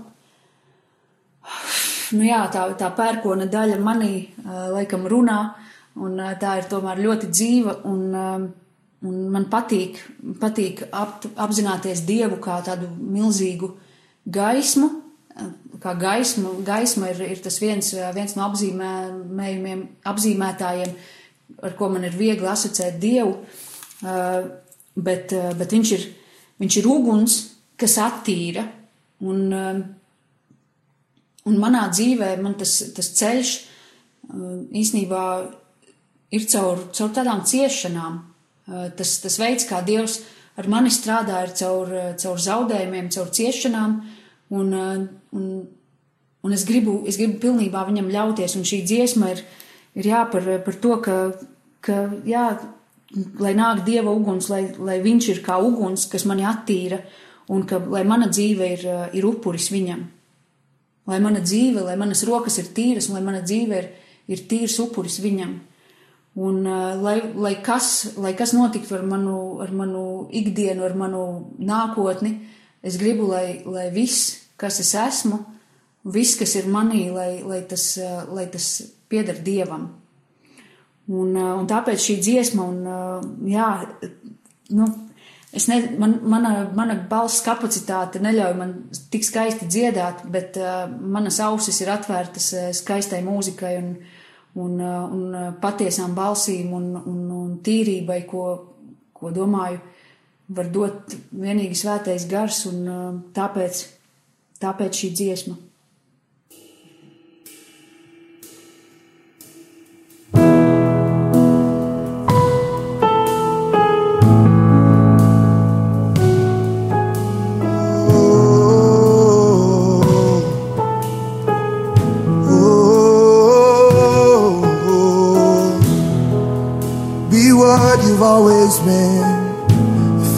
Nu 2.13 2.25
jā, 2.27 2.43
tā, 2.53 2.67
tā 2.77 2.91
pērkona 2.93 3.47
daļa 3.49 3.79
manī 3.81 4.27
laikam 4.45 5.07
runā, 5.09 5.39
un 5.97 6.19
tā 6.41 6.59
ir 6.59 6.69
tomēr 6.69 7.01
ļoti 7.01 7.31
dzīva 7.31 7.79
un 7.89 8.51
Un 9.05 9.25
man 9.33 9.47
patīk, 9.51 9.99
patīk 10.41 10.85
ap, 10.95 11.25
apzināties 11.41 12.05
Dievu 12.07 12.39
kā 12.41 12.57
tādu 12.65 12.87
milzīgu 12.89 13.69
gaismu, 14.25 14.89
kā 15.83 15.93
gaismu. 15.99 16.55
Gaisma 16.65 17.11
ir, 17.11 17.21
ir 17.35 17.43
tas 17.43 17.59
viens, 17.61 17.91
viens 18.15 18.35
no 18.37 18.47
apzīmējumiem, 18.47 19.83
apzīmētājiem, 20.09 20.95
ar 21.67 21.75
ko 21.77 21.91
man 21.93 22.07
ir 22.07 22.17
viegli 22.17 22.49
asociēt 22.49 22.97
Dievu, 23.01 23.35
bet, 24.95 25.35
bet 25.59 25.77
viņš, 25.77 25.93
ir, 25.99 26.07
viņš 26.63 26.79
ir 26.81 26.89
uguns, 26.89 27.37
kas 27.77 27.99
attīra. 28.01 28.65
Un, 29.25 29.45
un 31.45 31.59
manā 31.61 31.85
dzīvē 31.93 32.35
man 32.41 32.57
tas, 32.59 32.77
tas 32.95 33.11
ceļš 33.19 33.53
īsnībā 34.75 35.25
ir 36.35 36.47
caur, 36.51 36.87
caur 36.95 37.11
tādām 37.13 37.43
ciešanām. 37.45 38.19
Eh, 38.65 38.89
tas, 38.97 39.19
tas 39.21 39.37
veids, 39.37 39.67
kā 39.69 39.81
Dievs 39.85 40.21
ar 40.57 40.69
mani 40.71 40.89
strādā, 40.89 41.43
ir 41.45 41.53
caur, 41.57 41.91
eh, 41.93 42.13
caur 42.21 42.37
zaudējumiem, 42.41 43.11
caur 43.13 43.29
ciešanām, 43.29 43.99
un, 44.49 44.73
eh, 44.73 45.07
un, 45.37 45.67
un 46.43 46.51
es, 46.51 46.65
gribu, 46.65 47.03
es 47.07 47.17
gribu 47.17 47.39
pilnībā 47.39 47.85
viņam 47.85 48.09
ļauties, 48.09 48.55
un 48.57 48.63
šī 48.63 48.81
dziesma 48.85 49.31
ir, 49.35 49.43
ir 49.95 50.09
jā 50.09 50.23
par, 50.31 50.41
par 50.65 50.79
to, 50.81 50.97
ka, 50.97 51.19
ka 51.81 52.09
jā, 52.25 52.47
lai 53.39 53.53
nāk 53.53 53.85
Dieva 53.85 54.11
uguns, 54.11 54.49
lai, 54.49 54.73
lai 54.79 54.99
viņš 54.99 55.29
ir 55.29 55.43
kā 55.45 55.59
uguns, 55.61 56.09
kas 56.09 56.25
mani 56.25 56.43
attīra, 56.43 57.03
un 57.49 57.63
ka, 57.69 57.77
lai 57.77 58.03
mana 58.03 58.27
dzīve 58.27 58.71
ir, 58.73 58.85
ir 59.13 59.25
upuris 59.29 59.69
viņam. 59.69 60.01
Lai 61.05 61.19
mana 61.21 61.41
dzīve, 61.43 61.83
lai 61.85 61.95
manas 62.01 62.23
rokas 62.25 62.57
ir 62.61 62.71
tīras, 62.73 63.11
lai 63.13 63.21
mana 63.21 63.43
dzīve 63.45 63.77
ir, 63.77 63.89
ir 64.31 64.45
tīrs 64.49 64.79
upuris 64.81 65.19
viņam. 65.21 65.53
Un, 66.35 66.65
uh, 66.67 66.95
lai, 66.99 67.19
lai, 67.39 67.53
kas, 67.63 68.17
lai 68.19 68.33
kas 68.35 68.51
notiktu 68.57 68.97
ar 68.97 69.05
manu, 69.07 69.61
ar 69.63 69.71
manu 69.71 70.25
ikdienu, 70.35 70.83
ar 70.83 70.95
manu 70.99 71.21
nākotni, 71.63 72.33
es 72.83 72.97
gribu, 72.99 73.29
lai, 73.31 73.61
lai 73.63 73.85
viss, 73.93 74.33
kas 74.59 74.81
es 74.83 74.91
esmu, 74.99 75.39
viss, 76.11 76.35
kas 76.35 76.57
ir 76.59 76.67
manī, 76.67 77.05
lai, 77.13 77.39
lai, 77.45 77.61
tas, 77.69 77.93
uh, 78.01 78.25
lai 78.35 78.49
tas 78.51 78.67
pieder 79.07 79.39
Dievam. 79.45 79.87
Un, 81.07 81.31
uh, 81.37 81.53
un 81.61 81.69
tāpēc 81.71 82.03
šī 82.03 82.19
dziesma, 82.19 82.67
un 82.67 83.47
jā, 83.47 83.69
nu, 84.75 84.89
es 85.55 85.67
ne, 85.71 85.79
man, 86.01 86.17
mana, 86.29 86.51
mana 86.75 86.97
balss 87.09 87.43
kapacitāte 87.45 88.21
neļauj 88.23 88.55
man 88.59 88.73
tik 89.11 89.25
skaisti 89.27 89.67
dziedāt, 89.71 90.25
bet 90.31 90.59
uh, 90.61 90.85
manas 90.89 91.39
ausis 91.43 91.81
ir 91.81 91.91
atvērtas 91.93 92.51
skaistai 92.79 93.21
mūzikai 93.25 93.73
un, 93.79 93.91
un, 94.55 94.77
uh, 94.79 95.03
un 95.09 95.25
uh, 95.31 95.51
patiesām 95.61 96.15
balsīm 96.17 96.73
un, 96.75 96.89
un, 97.01 97.21
un 97.39 97.53
tīrībai, 97.65 98.21
ko, 98.29 98.47
ko 99.15 99.31
domāju, 99.35 99.81
var 100.55 100.69
dot 100.73 101.15
vienīgi 101.33 101.77
svētais 101.79 102.27
gars, 102.29 102.65
un 102.69 102.81
uh, 102.85 103.05
tāpēc, 103.35 103.85
tāpēc 104.61 105.01
šī 105.03 105.13
dziesma. 105.21 105.57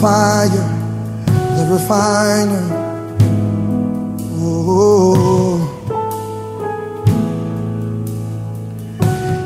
Fire, 0.00 0.68
the 1.56 1.66
refiner. 1.72 2.66
Oh, 4.40 5.58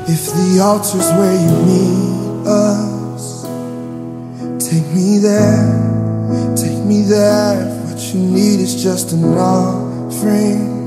if 0.07 0.27
the 0.37 0.61
altar's 0.63 1.11
where 1.19 1.37
you 1.45 1.53
meet 1.71 2.47
us, 2.47 3.45
take 4.69 4.87
me 4.95 5.19
there, 5.19 6.55
take 6.55 6.85
me 6.85 7.03
there. 7.03 7.67
If 7.67 7.91
What 7.91 8.15
you 8.15 8.21
need 8.21 8.61
is 8.61 8.83
just 8.83 9.13
an 9.13 9.25
offering. 9.35 10.83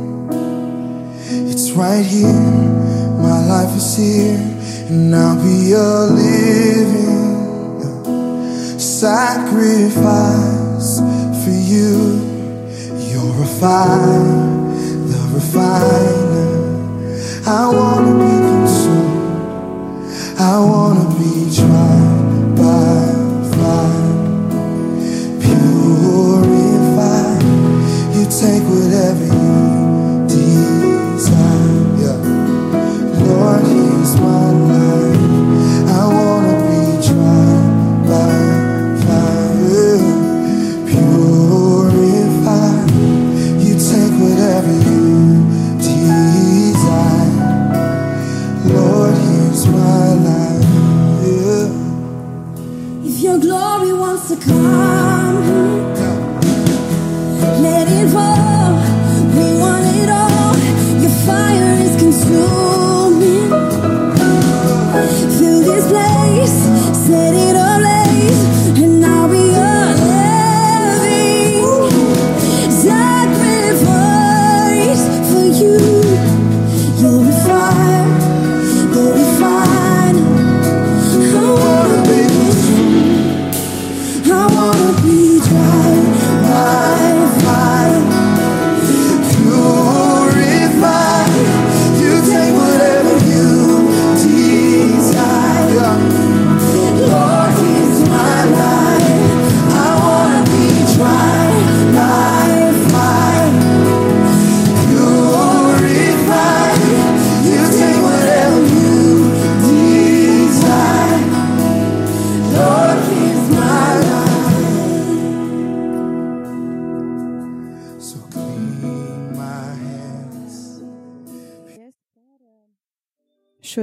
It's 1.49 1.71
right 1.71 2.05
here, 2.05 2.43
my 3.27 3.39
life 3.47 3.75
is 3.75 3.97
here, 3.97 4.37
and 4.89 5.15
I'll 5.15 5.41
be 5.41 5.71
a 5.71 6.05
living 6.21 7.14
sacrifice 9.05 10.97
for 11.43 11.57
you. 11.73 11.93
You're 13.09 13.37
a 13.43 13.51
fire, 13.61 14.25
the 15.11 15.21
refiner. 15.35 16.53
I 17.45 17.63
wanna 17.77 18.13
be 18.23 18.33
consumed. 18.49 19.25
I 20.39 20.55
wanna 20.71 21.04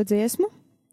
šo 0.03 0.09
dziesmu. 0.11 0.49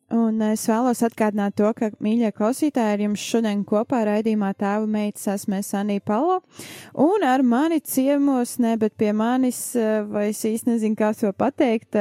Un 0.09 0.41
es 0.41 0.63
vēlos 0.65 1.03
atgādināt 1.05 1.53
to, 1.55 1.69
ka, 1.77 1.91
mīļie 2.01 2.31
klausītāji, 2.33 2.93
ar 2.95 3.01
jums 3.03 3.21
šodien 3.21 3.61
kopā 3.63 4.01
raidījumā 4.07 4.55
tēva 4.57 4.87
meitas 4.89 5.27
esmu 5.27 5.61
Sanija 5.61 6.01
Palo. 6.01 6.39
Un 6.97 7.23
ar 7.23 7.43
mani 7.43 7.79
ciemos, 7.79 8.57
ne, 8.57 8.75
bet 8.77 8.95
pie 8.97 9.13
manis, 9.13 9.75
vai 10.09 10.31
es 10.31 10.41
īsti 10.45 10.73
nezinu, 10.73 10.97
kā 10.97 11.13
to 11.13 11.29
pateikt, 11.37 11.95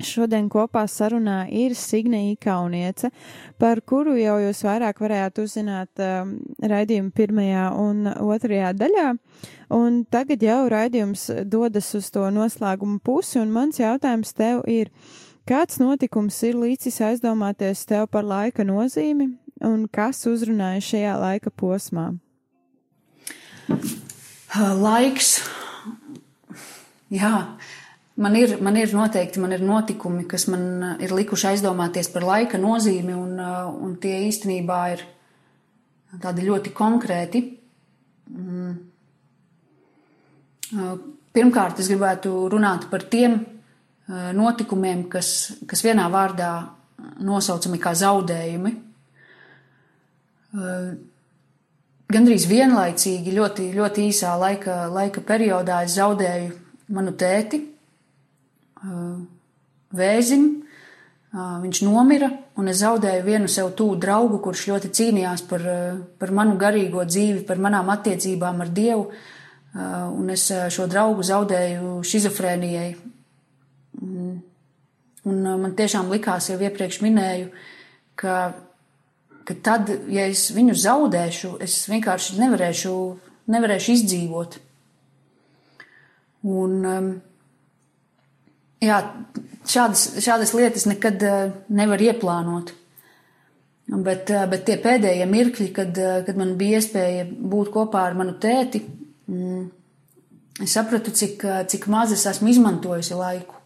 šodien 0.00 0.48
kopā 0.48 0.86
sarunā 0.88 1.46
ir 1.52 1.74
Signe 1.76 2.32
Ikauniece, 2.32 3.10
par 3.60 3.82
kuru 3.84 4.16
jau 4.16 4.38
jūs 4.42 4.62
vairāk 4.64 5.02
varējāt 5.04 5.42
uzzināt 5.42 6.02
um, 6.02 6.38
raidījuma 6.58 7.12
pirmajā 7.14 7.66
un 7.76 8.08
otrajā 8.08 8.72
daļā. 8.78 9.08
Un 9.72 10.02
tagad 10.12 10.42
jau 10.44 10.62
raidījums 10.72 11.28
dodas 11.44 11.92
uz 11.98 12.08
to 12.12 12.24
noslēguma 12.32 13.00
pusi, 13.04 13.38
un 13.40 13.52
mans 13.52 13.80
jautājums 13.80 14.32
tev 14.36 14.64
ir, 14.70 14.90
kāds 15.48 15.78
notikums 15.82 16.38
ir 16.46 16.58
līdzis 16.58 17.00
aizdomāties 17.04 17.84
tev 17.88 18.08
par 18.12 18.26
laika 18.26 18.64
nozīmi, 18.66 19.28
un 19.64 19.86
kas 19.92 20.24
uzrunāja 20.30 20.82
šajā 20.88 21.14
laika 21.20 21.52
posmā? 21.54 22.10
Laiks. 24.52 25.38
Jā, 27.12 27.32
man 28.16 28.36
ir, 28.36 28.56
man 28.64 28.76
ir 28.80 28.92
noteikti 28.96 29.40
man 29.40 29.52
ir 29.52 29.64
notikumi, 29.64 30.26
kas 30.28 30.46
man 30.52 30.96
ir 31.02 31.12
likuši 31.12 31.52
aizdomāties 31.52 32.10
par 32.12 32.26
laika 32.28 32.60
nozīmi, 32.60 33.14
un, 33.16 33.36
un 33.38 33.96
tie 34.00 34.22
īstenībā 34.28 34.80
ir 34.94 35.04
tādi 36.22 36.46
ļoti 36.48 36.72
konkrēti. 36.76 37.44
Mm. 38.32 38.74
Pirmkārt, 41.32 41.80
es 41.80 41.88
gribētu 41.88 42.32
runāt 42.52 42.88
par 42.92 43.04
tiem 43.12 43.38
notikumiem, 44.08 45.04
kas, 45.10 45.52
kas 45.68 45.84
vienā 45.84 46.08
vārdā 46.12 46.52
nosaucami 47.22 47.80
kā 47.82 47.94
zaudējumi. 47.98 48.74
Uh, 50.52 50.92
Gandrīz 52.12 52.44
vienlaicīgi, 52.44 53.32
ļoti, 53.32 53.70
ļoti 53.72 54.08
īsā 54.10 54.34
laika, 54.36 54.82
laika 54.92 55.22
periodā 55.24 55.78
es 55.86 55.94
zaudēju 55.96 56.50
manu 56.92 57.14
tēti, 57.16 57.62
uh, 58.82 59.22
vēzim. 59.96 60.50
Viņš 61.32 61.78
nomira, 61.86 62.28
un 62.60 62.68
es 62.68 62.82
zaudēju 62.82 63.22
vienu 63.24 63.48
sev 63.48 63.70
tuvu 63.72 63.94
draugu, 63.96 64.36
kurš 64.44 64.66
ļoti 64.68 64.90
cīnījās 64.92 65.46
par, 65.48 65.62
par 66.20 66.32
manu 66.36 66.58
garīgo 66.60 67.06
dzīvi, 67.08 67.46
par 67.48 67.56
manām 67.56 67.88
attiecībām 67.88 68.60
ar 68.60 68.68
Dievu. 68.68 69.06
Un 69.72 70.28
es 70.34 70.44
šo 70.76 70.84
draugu 70.92 71.24
zaudēju 71.24 72.02
šizofrēnijai. 72.04 72.90
Un 75.28 75.40
uh, 75.46 75.56
man 75.60 75.76
tiešām 75.78 76.10
likās, 76.10 76.50
jau 76.50 76.58
iepriekš 76.58 77.00
minēju, 77.04 77.50
ka 78.18 78.36
ka 79.44 79.54
tad, 79.62 79.90
ja 80.12 80.26
es 80.30 80.46
viņu 80.54 80.74
zaudēšu, 80.78 81.56
es 81.64 81.76
vienkārši 81.90 82.38
nevarēšu, 82.40 82.94
nevarēšu 83.52 83.96
izdzīvot. 83.96 84.58
Un, 86.52 86.78
um, 86.90 87.10
jā, 88.82 88.98
šādas, 89.68 90.06
šādas 90.24 90.54
lietas 90.58 90.86
nekad 90.90 91.26
uh, 91.26 91.42
nevar 91.74 92.02
ieplānot. 92.02 92.74
Bet, 93.92 94.30
uh, 94.32 94.46
bet 94.50 94.66
tie 94.66 94.78
pēdējie 94.82 95.28
mirkļi, 95.30 95.70
kad, 95.76 96.02
kad 96.26 96.38
man 96.38 96.56
bija 96.58 96.80
iespēja 96.80 97.26
būt 97.28 97.72
kopā 97.74 98.06
ar 98.08 98.18
manu 98.18 98.36
tēti, 98.42 98.82
mm, 99.30 99.64
es 100.62 100.78
sapratu, 100.78 101.14
cik, 101.14 101.42
cik 101.70 101.90
maz 101.92 102.14
es 102.14 102.24
esmu 102.30 102.50
izmantojusi 102.52 103.18
laiku, 103.18 103.61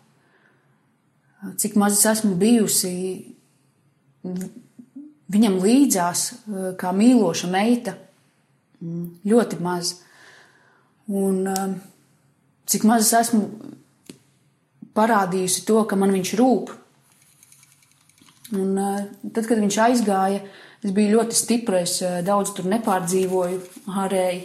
cik 1.56 1.76
maz 1.76 1.98
es 1.98 2.06
esmu 2.16 2.34
bijusi 2.40 2.92
viņam 5.32 5.60
līdzās, 5.62 6.26
eh, 6.32 6.72
kā 6.78 6.92
mīloša 6.96 7.50
meita, 7.50 7.96
Mm, 8.84 9.22
ļoti 9.24 9.56
maz. 9.64 9.94
Un 11.08 11.46
eh, 11.48 11.76
cik 12.68 12.82
maz 12.84 13.06
es 13.06 13.14
esmu 13.16 13.46
parādījusi 14.96 15.64
to, 15.68 15.78
ka 15.88 15.96
man 15.96 16.12
viņš 16.12 16.32
rūp. 16.36 16.74
Un 18.52 18.76
eh, 18.76 19.06
tad, 19.32 19.46
kad 19.48 19.62
viņš 19.62 19.78
aizgāja, 19.86 20.42
es 20.84 20.92
biju 20.92 21.16
ļoti 21.16 21.38
stipra, 21.38 21.80
es 21.86 22.02
daudz 22.26 22.52
tur 22.52 22.68
nepārdzīvoju 22.68 23.62
ārēji. 24.04 24.44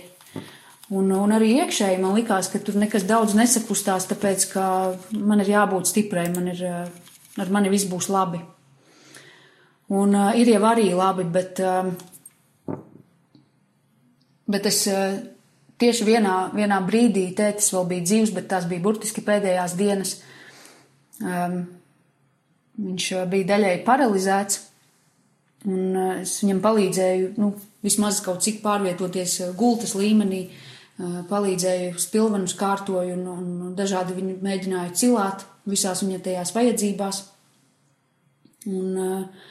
Un, 0.92 1.12
un 1.16 1.32
arī 1.32 1.54
iekšēji 1.62 2.02
man 2.04 2.18
likās, 2.18 2.50
ka 2.52 2.60
tur 2.60 2.76
nekas 2.76 3.06
daudz 3.08 3.36
nesakustās, 3.38 4.10
tāpēc, 4.10 4.48
ka 4.52 4.64
man 5.16 5.40
ir 5.40 5.54
jābūt 5.54 5.88
stiprai, 5.88 6.26
man 6.34 6.50
ir, 6.52 6.66
ar 7.40 7.54
mani 7.54 7.72
viss 7.72 7.88
būs 7.88 8.10
labi. 8.12 8.42
Un 9.92 10.16
uh, 10.16 10.34
ir 10.36 10.52
jau 10.52 10.64
arī 10.68 10.90
labi, 10.96 11.24
bet 11.32 11.60
uh, 11.64 11.88
Bet 14.52 14.66
es 14.68 14.82
uh, 14.90 15.20
tieši 15.80 16.06
vienā, 16.08 16.36
vienā 16.56 16.80
brīdī 16.84 17.28
tētis 17.38 17.72
vēl 17.76 17.86
bija 17.92 18.08
dzīvs, 18.08 18.34
bet 18.36 18.50
tās 18.52 18.68
bija 18.70 18.84
burtiski 18.84 19.24
pēdējās 19.24 19.78
dienas. 19.80 20.16
Um, 21.22 21.62
viņš 22.82 23.08
bija 23.32 23.52
daļai 23.54 23.76
paralizēts, 23.88 24.60
un 25.70 25.86
uh, 25.94 26.10
es 26.24 26.40
viņam 26.42 26.60
palīdzēju, 26.66 27.32
nu, 27.40 27.54
vismaz 27.86 28.20
kaut 28.26 28.44
cik 28.44 28.60
pārvietoties 28.66 29.38
gultas 29.58 29.96
līmenī, 30.00 30.44
uh, 30.50 30.71
palīdzēju 31.30 31.96
spilvenus 32.02 32.56
kārtoju 32.60 33.16
un, 33.16 33.26
un 33.32 33.74
dažādi 33.78 34.16
viņu 34.18 34.38
mēģināju 34.44 34.96
cilāt 34.98 35.46
visās 35.70 36.04
viņa 36.04 36.20
tajās 36.26 36.54
vajadzībās. 36.56 37.22
Un, 38.70 38.92
uh, 38.98 39.48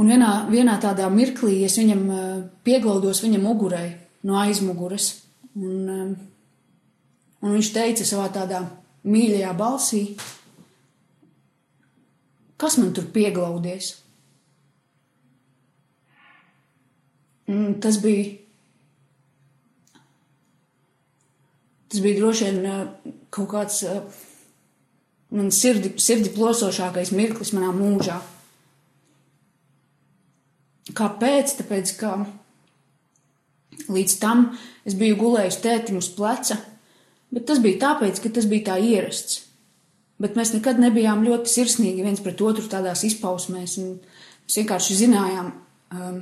un 0.00 0.12
vienā, 0.12 0.32
vienā 0.52 0.76
tādā 0.82 1.08
mirklī 1.12 1.62
es 1.66 1.78
viņam 1.80 2.04
uh, 2.10 2.20
pieglaudos 2.66 3.22
viņa 3.24 3.40
mugurei 3.42 3.94
no 4.28 4.36
aizmuguras. 4.40 5.14
Un, 5.56 6.16
un 7.42 7.56
viņš 7.56 7.72
teica 7.74 8.06
savā 8.08 8.28
tādā 8.32 8.62
mīļajā 9.04 9.50
balsī, 9.58 10.04
kas 12.60 12.78
man 12.78 12.92
tur 12.96 13.08
pieglaudies? 13.12 13.96
Un 17.50 17.74
tas 17.82 17.98
bija. 18.00 18.41
Tas 21.92 22.00
bija 22.00 22.18
droši 22.18 22.48
vien 22.48 22.92
kaut 23.32 23.50
kāds 23.52 23.82
man 25.32 25.50
sirdi, 25.52 25.94
sirdi 26.00 26.32
plosošākais 26.32 27.12
mirklis 27.12 27.52
manā 27.52 27.72
mūžā. 27.76 28.16
Kāpēc? 30.96 31.52
Tāpēc, 31.60 31.92
ka 32.00 32.14
Līdz 33.90 34.18
tam 34.20 34.50
es 34.86 34.94
biju 34.98 35.16
gulējis 35.20 35.60
tētim 35.64 35.98
uz 35.98 36.10
pleca, 36.12 36.58
bet 37.32 37.46
tas 37.48 37.60
bija 37.62 37.80
tāpēc, 37.86 38.20
ka 38.22 38.32
tas 38.36 38.46
bija 38.50 38.72
tā 38.72 38.78
ierasts. 38.78 39.42
Bet 40.22 40.36
mēs 40.38 40.52
nekad 40.54 40.78
nebijām 40.78 41.24
ļoti 41.26 41.50
sirsnīgi 41.50 42.04
viens 42.04 42.22
pret 42.22 42.40
otru 42.44 42.68
tādās 42.70 43.02
izpausmēs, 43.08 43.78
un 43.82 43.96
mēs 44.44 44.58
vienkārši 44.60 44.98
zinājām, 45.00 45.48
um, 45.96 46.20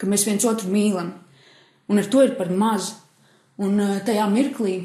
ka 0.00 0.08
mēs 0.10 0.24
viens 0.26 0.46
otru 0.48 0.72
mīlam, 0.72 1.12
un 1.88 2.00
ar 2.00 2.08
to 2.10 2.24
ir 2.24 2.34
par 2.40 2.50
maz. 2.50 2.94
Un 3.58 3.74
uh, 3.82 3.96
tajā 4.06 4.26
mirklī, 4.30 4.76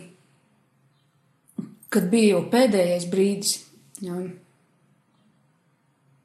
kad 1.94 2.10
bija 2.12 2.36
jau 2.36 2.46
pēdējais 2.52 3.06
brīdis, 3.12 3.60
jā, 4.04 4.18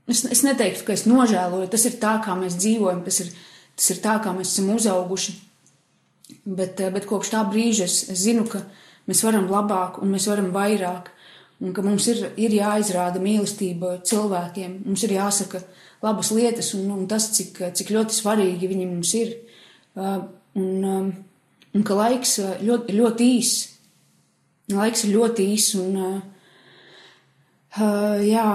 es, 0.08 0.24
es 0.24 0.42
neteiktu, 0.46 0.86
ka 0.86 0.96
es 0.96 1.04
nožēloju, 1.08 1.68
tas 1.72 1.84
ir 1.88 1.98
tā, 2.02 2.16
kā 2.24 2.36
mēs 2.38 2.56
dzīvojam, 2.58 3.04
tas 3.06 3.20
ir, 3.24 3.30
tas 3.78 3.92
ir 3.94 4.00
tā, 4.04 4.16
kā 4.24 4.32
mēs 4.36 4.54
esam 4.54 4.72
uzauguši. 4.74 5.36
Bet, 6.44 6.80
eh, 6.80 6.90
bet 6.92 7.06
kopš 7.08 7.32
tā 7.32 7.44
brīža 7.48 7.86
es, 7.88 8.02
es 8.12 8.24
zinu, 8.24 8.46
ka 8.48 8.62
mēs 9.08 9.22
varam 9.24 9.48
labāk 9.48 10.02
un 10.02 10.12
mēs 10.16 10.28
varam 10.28 10.50
vairāk. 10.54 11.12
Un 11.58 11.72
ka 11.74 11.82
mums 11.82 12.04
ir, 12.06 12.20
ir 12.38 12.52
jāizrāda 12.54 13.18
mīlestība 13.18 13.96
cilvēkiem, 14.06 14.76
mums 14.86 15.02
ir 15.02 15.16
jāsaka 15.16 15.64
labas 16.04 16.30
lietas 16.30 16.68
un, 16.78 16.84
un 16.94 17.08
tas, 17.10 17.32
cik, 17.34 17.58
cik 17.74 17.90
ļoti 17.96 18.14
svarīgi 18.14 18.68
viņi 18.70 18.86
mums 18.86 19.14
ir. 19.18 19.32
Uh, 19.98 20.20
un, 20.54 20.84
um, 20.86 21.08
un 21.74 21.82
ka 21.88 21.96
laiks 21.98 22.36
ļoti, 22.62 22.94
ļoti 23.00 23.30
īs. 23.40 23.56
Laiks 24.68 25.06
ir 25.06 25.14
ļoti 25.16 25.46
īs 25.54 25.70
un, 25.80 25.94
uh, 25.96 26.18
uh, 27.80 28.18
jā. 28.20 28.48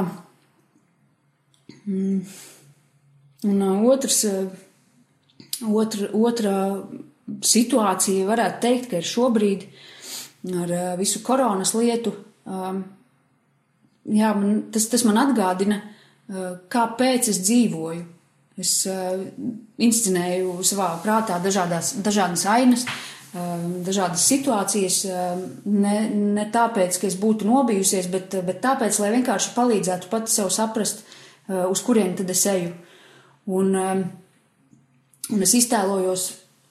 Mm. 1.90 2.20
Un 3.50 3.64
uh, 3.66 3.80
otrs, 3.90 4.20
uh, 4.30 4.46
otra, 5.74 6.12
otra 6.14 6.54
situācija, 7.44 8.28
varētu 8.30 8.62
teikt, 8.64 8.90
ka 8.92 9.02
ir 9.02 9.10
šobrīd 9.10 9.66
ar 10.54 10.76
uh, 10.76 10.92
visu 11.00 11.24
koronas 11.26 11.74
lietu. 11.76 12.14
Um, 12.46 12.84
jā, 14.06 14.34
man, 14.38 14.62
tas, 14.74 14.86
tas 14.92 15.06
man 15.08 15.18
atgādina, 15.24 15.80
uh, 15.82 16.54
kāpēc 16.72 17.32
es 17.34 17.42
dzīvoju. 17.44 18.06
Es 18.62 18.76
uh, 18.86 19.18
inscenēju 19.82 20.60
savā 20.62 20.92
prātā 21.02 21.40
dažādās, 21.42 21.96
dažādas 22.06 22.46
ainas, 22.54 22.86
dažādas 23.34 24.28
situācijas, 24.30 25.00
ne, 25.66 25.96
ne 26.14 26.46
tāpēc, 26.54 27.00
ka 27.02 27.10
es 27.10 27.18
būtu 27.18 27.48
nobijusies, 27.50 28.10
bet, 28.14 28.36
bet 28.46 28.62
tāpēc, 28.62 29.00
lai 29.02 29.14
vienkārši 29.18 29.56
palīdzētu 29.56 30.12
pati 30.12 30.36
sev 30.36 30.52
saprast, 30.54 31.02
uz 31.50 31.82
kurien 31.86 32.14
tad 32.20 32.30
es 32.30 32.46
eju. 32.52 32.72
Un, 33.54 33.74
un 33.74 35.44
es 35.44 35.56
iztēlojos 35.58 36.30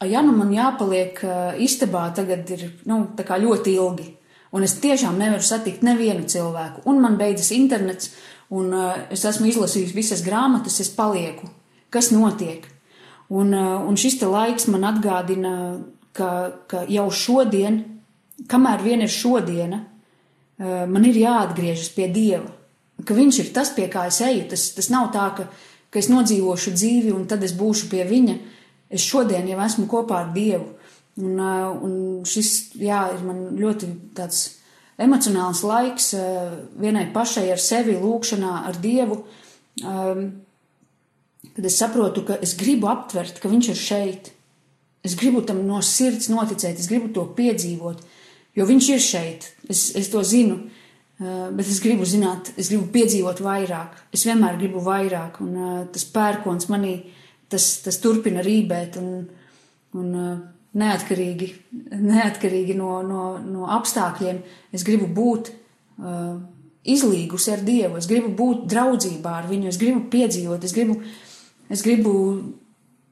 ja 0.08 0.22
nu 0.24 0.34
man 0.36 0.52
jāpaliek 0.54 1.20
istabā, 1.62 2.08
tagad 2.16 2.50
ir 2.54 2.66
nu, 2.88 3.04
ļoti 3.16 3.74
ilgi, 3.76 4.08
un 4.52 4.66
es 4.66 4.76
tiešām 4.82 5.18
nevaru 5.20 5.44
satikt 5.44 5.82
nevienu 5.86 6.26
cilvēku, 6.28 6.82
un 6.90 7.00
man 7.02 7.18
beidzas 7.20 7.52
internets, 7.54 8.12
un 8.50 8.72
es 9.10 9.24
esmu 9.24 9.48
izlasījis 9.48 9.94
visas 9.96 10.22
grāmatas, 10.26 10.80
es 10.80 10.90
palieku. 10.92 11.48
Kas 11.92 12.10
notiek? 12.12 12.66
Un, 13.32 13.52
un 13.54 13.96
šis 13.96 14.18
laiks 14.22 14.66
man 14.68 14.84
atgādina, 14.88 15.78
ka, 16.16 16.30
ka 16.68 16.84
jau 16.90 17.08
šodien, 17.10 17.82
kamēr 18.48 18.84
vien 18.84 19.04
ir 19.04 19.12
šodiena, 19.12 19.82
man 20.62 21.04
ir 21.08 21.18
jāatgriežas 21.18 21.92
pie 21.96 22.08
Dieva. 22.12 22.50
Ka 23.02 23.14
viņš 23.16 23.38
ir 23.42 23.52
tas, 23.54 23.72
pie 23.74 23.88
kā 23.90 24.06
es 24.06 24.20
eju. 24.22 24.44
Tas, 24.50 24.68
tas 24.76 24.88
nav 24.92 25.08
tā, 25.14 25.24
ka, 25.36 25.48
ka 25.90 25.98
es 25.98 26.10
nodzīvošu 26.12 26.74
dzīvi 26.76 27.10
un 27.14 27.24
tad 27.30 27.42
es 27.42 27.54
būšu 27.58 27.88
pie 27.90 28.04
viņa 28.06 28.36
es 28.92 29.04
šodien 29.08 29.48
jau 29.48 29.60
esmu 29.64 29.88
kopā 29.90 30.20
ar 30.22 30.32
Dievu. 30.36 30.68
Un, 31.22 31.40
un 31.40 31.94
šis, 32.28 32.72
jā, 32.80 33.02
ir 33.12 33.24
man 33.26 33.42
ļoti 33.60 33.88
tāds 34.16 34.44
emocionāls 35.02 35.60
laiks 35.66 36.12
vienai 36.80 37.08
pašai 37.12 37.50
ar 37.52 37.60
sevi 37.60 37.98
lūkšanā 38.00 38.52
ar 38.68 38.78
Dievu, 38.80 39.18
kad 39.82 41.68
es 41.68 41.76
saprotu, 41.80 42.24
ka 42.28 42.38
es 42.44 42.54
gribu 42.60 42.88
aptvert, 42.92 43.40
ka 43.42 43.50
Viņš 43.52 43.72
ir 43.72 43.80
šeit. 43.80 44.32
Es 45.02 45.16
gribu 45.18 45.42
tam 45.46 45.64
no 45.66 45.80
sirds 45.82 46.30
noticēt, 46.30 46.78
es 46.78 46.90
gribu 46.90 47.10
to 47.14 47.26
piedzīvot, 47.36 48.04
jo 48.54 48.68
Viņš 48.68 48.88
ir 48.92 49.02
šeit. 49.02 49.48
Es, 49.68 49.90
es 49.98 50.10
to 50.12 50.22
zinu, 50.22 50.60
bet 51.18 51.66
es 51.66 51.80
gribu 51.82 52.06
zināt, 52.06 52.52
es 52.60 52.68
gribu 52.70 52.86
piedzīvot 52.94 53.40
vairāk. 53.42 53.96
Es 54.14 54.26
vienmēr 54.28 54.60
gribu 54.60 54.82
vairāk, 54.84 55.40
un 55.42 55.88
tas 55.94 56.04
pērkons 56.12 56.68
manī 56.70 56.98
tas, 57.52 57.66
tas 57.84 57.98
turpina 58.02 58.42
rībēt 58.44 58.98
un, 59.00 59.10
un 59.98 60.14
uh, 60.16 60.32
neatkarīgi, 60.78 61.48
neatkarīgi 62.00 62.76
no, 62.78 62.96
no, 63.06 63.26
no 63.44 63.68
apstākļiem. 63.76 64.40
Es 64.74 64.86
gribu 64.86 65.08
būt 65.12 65.52
uh, 65.52 66.38
izlīgusi 66.82 67.52
ar 67.54 67.64
Dievu, 67.66 68.00
es 68.00 68.08
gribu 68.10 68.32
būt 68.38 68.66
draudzībā 68.72 69.36
ar 69.42 69.50
viņu, 69.50 69.70
es 69.70 69.80
gribu 69.80 70.06
piedzīvot, 70.12 70.64
es 70.66 70.74
gribu, 70.76 70.98
es 71.72 71.84
gribu, 71.86 72.14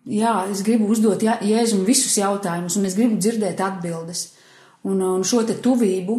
jā, 0.08 0.34
es 0.50 0.62
gribu 0.66 0.90
uzdot 0.92 1.22
Jēzum 1.22 1.84
visus 1.88 2.16
jautājumus 2.18 2.78
un 2.78 2.88
es 2.88 2.96
gribu 2.98 3.18
dzirdēt 3.20 3.60
atbildes. 3.64 4.30
Un, 4.88 5.02
un 5.04 5.24
šo 5.26 5.42
te 5.44 5.58
tuvību 5.60 6.16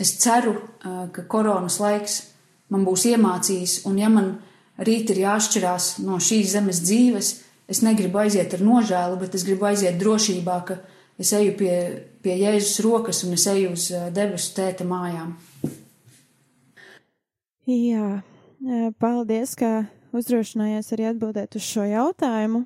es 0.00 0.14
ceru, 0.22 0.54
uh, 0.54 1.06
ka 1.12 1.26
koronas 1.30 1.80
laiks 1.82 2.20
man 2.70 2.86
būs 2.86 3.08
iemācījis, 3.10 3.80
un 3.90 3.98
ja 3.98 4.10
man 4.12 4.36
rīt 4.80 5.10
ir 5.10 5.24
jāšķirās 5.24 5.98
no 6.06 6.20
šīs 6.22 6.54
zemes 6.54 6.82
dzīves. 6.86 7.32
Es 7.70 7.82
negribu 7.86 8.18
aiziet 8.22 8.54
ar 8.56 8.62
nožēlu, 8.66 9.18
bet 9.20 9.34
es 9.38 9.44
gribu 9.46 9.68
aiziet 9.68 9.98
drošībā, 10.00 10.56
ka 10.66 10.80
es 11.20 11.30
eju 11.36 11.52
pie, 11.58 11.74
pie 12.22 12.34
Jēzus 12.40 12.80
rokas 12.82 13.22
un 13.26 13.36
es 13.36 13.46
eju 13.50 13.76
uz 13.76 13.84
debesu 14.14 14.56
tēta 14.56 14.86
mājām. 14.88 15.36
Jā, 17.70 18.22
paldies, 18.98 19.54
ka 19.54 19.84
uzdrošinājies 20.16 20.90
arī 20.96 21.06
atbildēt 21.12 21.54
uz 21.60 21.66
šo 21.68 21.84
jautājumu 21.86 22.64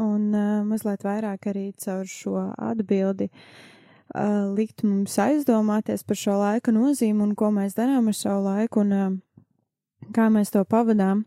un 0.00 0.32
uh, 0.34 0.62
mazliet 0.66 1.04
vairāk 1.06 1.48
arī 1.50 1.68
caur 1.80 2.06
šo 2.08 2.36
atbildi 2.52 3.28
uh, 3.30 4.50
likt 4.54 4.84
mums 4.86 5.16
aizdomāties 5.22 6.04
par 6.06 6.18
šo 6.18 6.38
laika 6.40 6.74
nozīmi 6.74 7.22
un 7.24 7.34
ko 7.38 7.50
mēs 7.54 7.76
darām 7.78 8.10
ar 8.10 8.18
savu 8.18 8.44
laiku. 8.48 8.84
Un, 8.84 8.92
uh, 8.92 10.10
kā 10.14 10.28
mēs 10.32 10.52
to 10.54 10.64
pavadām. 10.68 11.24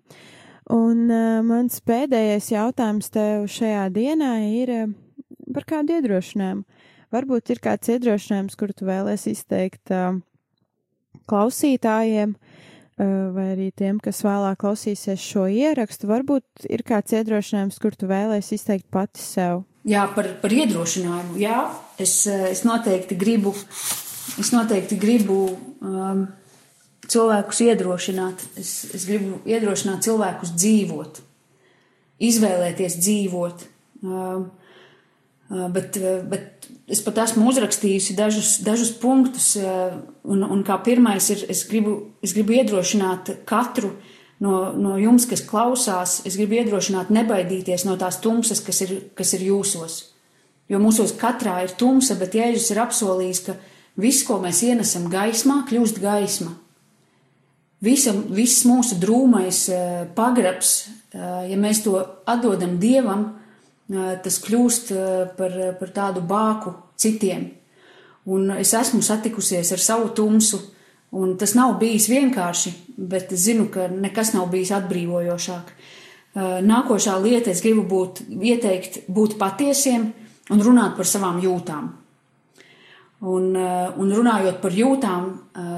Un 0.73 1.07
uh, 1.07 1.39
mans 1.47 1.79
pēdējais 1.87 2.51
jautājums 2.51 3.09
tev 3.13 3.47
šajā 3.51 3.87
dienā 3.95 4.33
ir 4.51 4.73
uh, 4.75 4.93
par 5.55 5.67
kādu 5.69 5.97
iedrošinājumu. 5.97 6.65
Varbūt 7.15 7.53
ir 7.53 7.63
kāds 7.63 7.87
iedrošinājums, 7.93 8.57
kur 8.59 8.73
tu 8.75 8.87
vēlēsi 8.89 9.31
izteikt 9.31 9.93
uh, 9.95 10.17
klausītājiem, 11.31 12.35
uh, 12.35 12.56
vai 12.97 13.45
arī 13.53 13.67
tiem, 13.77 13.99
kas 14.01 14.23
vēlāk 14.25 14.57
klausīsies 14.63 15.21
šo 15.21 15.45
ierakstu. 15.51 16.09
Varbūt 16.09 16.65
ir 16.69 16.83
kāds 16.87 17.13
iedrošinājums, 17.13 17.77
kur 17.81 17.95
tu 17.97 18.09
vēlēsi 18.09 18.57
izteikt 18.57 18.87
pati 18.93 19.21
sev. 19.21 19.63
Jā, 19.87 20.07
par, 20.15 20.27
par 20.41 20.51
iedrošinājumu. 20.51 21.37
Jā, 21.39 21.61
es, 22.01 22.25
es 22.27 22.65
noteikti 22.67 23.15
gribu, 23.19 23.53
es 24.41 24.51
noteikti 24.51 24.97
gribu 24.99 25.39
um, 25.53 26.25
cilvēkus 27.07 27.61
iedrošināt. 27.69 28.43
Es, 28.59 28.73
es 28.97 29.07
gribu 29.07 29.39
iedrošināt 29.47 30.03
cilvēkus 30.07 30.55
dzīvot, 30.57 31.21
izvēlēties 32.27 32.97
dzīvot. 32.99 33.67
Um, 34.03 34.49
bet, 35.49 35.95
uh, 36.01 36.19
bet 36.27 36.67
es 36.91 36.99
pat 37.05 37.21
esmu 37.23 37.47
uzrakstījusi 37.51 38.15
dažus, 38.17 38.57
dažus 38.65 38.91
punktus, 38.99 39.53
uh, 39.61 39.95
un, 40.27 40.43
un 40.43 40.63
kā 40.67 40.79
pirmais 40.83 41.29
ir, 41.31 41.45
es 41.51 41.63
gribu, 41.69 41.97
es 42.23 42.35
gribu 42.35 42.57
iedrošināt 42.57 43.31
katru 43.47 43.93
no, 44.43 44.73
no 44.75 44.97
jums, 44.99 45.27
kas 45.29 45.45
klausās, 45.47 46.19
es 46.27 46.35
gribu 46.39 46.59
iedrošināt 46.59 47.13
nebaidīties 47.13 47.87
no 47.87 47.95
tās 47.99 48.19
tumsas, 48.23 48.61
kas 48.65 48.83
ir, 48.85 48.93
kas 49.17 49.33
ir 49.37 49.47
jūsos. 49.47 49.97
Jo 50.67 50.81
mūsos 50.83 51.13
katrā 51.15 51.61
ir 51.63 51.73
tumsa, 51.79 52.17
bet 52.19 52.35
Jēzus 52.35 52.73
ir 52.73 52.81
apsolījis, 52.83 53.43
ka 53.45 53.55
viss, 54.03 54.25
ko 54.27 54.41
mēs 54.43 54.65
ienesam 54.67 55.07
gaismā, 55.11 55.61
kļūst 55.69 56.01
gaisma. 56.03 56.57
Visa, 57.83 58.11
viss 58.11 58.65
mūsu 58.65 58.97
drūmais 58.99 59.61
pagrabs, 60.17 60.71
ja 61.13 61.57
mēs 61.61 61.83
to 61.85 61.93
atdodam 62.27 62.79
Dievam, 62.81 63.27
tas 63.87 64.39
kļūst 64.43 64.91
par, 65.37 65.53
par 65.79 65.93
tādu 65.95 66.23
bāku 66.27 66.73
citiem. 66.99 67.45
Un 68.27 68.51
es 68.57 68.73
esmu 68.75 68.99
satikusies 69.05 69.71
ar 69.71 69.79
savu 69.79 70.09
tumsu, 70.15 70.59
un 71.15 71.37
tas 71.39 71.53
nav 71.55 71.77
bijis 71.79 72.09
vienkārši, 72.11 72.73
bet 72.97 73.31
es 73.31 73.45
zinu, 73.47 73.69
ka 73.71 73.87
nekas 73.87 74.33
nav 74.35 74.49
bijis 74.51 74.73
atbrīvojošāk. 74.75 75.71
Nākošā 76.67 77.15
lieta 77.23 77.53
es 77.53 77.63
gribu 77.63 77.85
būt, 77.87 78.25
ieteikt 78.27 79.07
būt 79.07 79.37
patiesiem 79.39 80.11
un 80.51 80.61
runāt 80.61 80.97
par 80.99 81.07
savām 81.07 81.39
jūtām. 81.41 81.87
Un, 83.17 83.55
un 83.57 84.11
runājot 84.13 84.59
par 84.61 84.75
jūtām, 84.77 85.31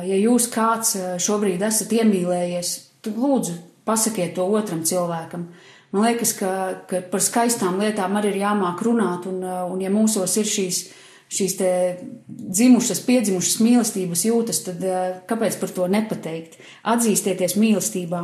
ja 0.09 0.17
jūs 0.19 0.49
kāds 0.51 0.97
šobrīd 1.23 1.61
esat 1.63 1.93
iemīlējies, 2.01 2.73
tad 3.05 3.15
lūdzu 3.15 3.55
pasakiet 3.87 4.33
to 4.35 4.49
otram 4.57 4.81
cilvēkam. 4.83 5.47
Man 5.89 6.05
liekas, 6.05 6.35
ka, 6.37 6.49
ka 6.89 7.01
par 7.09 7.21
skaistām 7.25 7.79
lietām 7.81 8.17
arī 8.19 8.35
ir 8.35 8.43
jāmāk 8.43 8.83
runāt, 8.85 9.25
un, 9.29 9.41
uh, 9.41 9.63
un 9.73 9.79
ja 9.81 9.89
mūsos 9.89 10.35
ir 10.37 10.45
šīs, 10.45 10.81
šīs 11.33 11.55
dzimušas, 12.29 13.01
piedzimušas 13.07 13.57
mīlestības 13.65 14.25
jūtas, 14.27 14.61
tad 14.67 14.85
uh, 14.85 14.99
kāpēc 15.29 15.57
par 15.61 15.73
to 15.73 15.87
nepateikt? 15.89 16.59
Atzīstieties 16.93 17.57
mīlestībā 17.57 18.21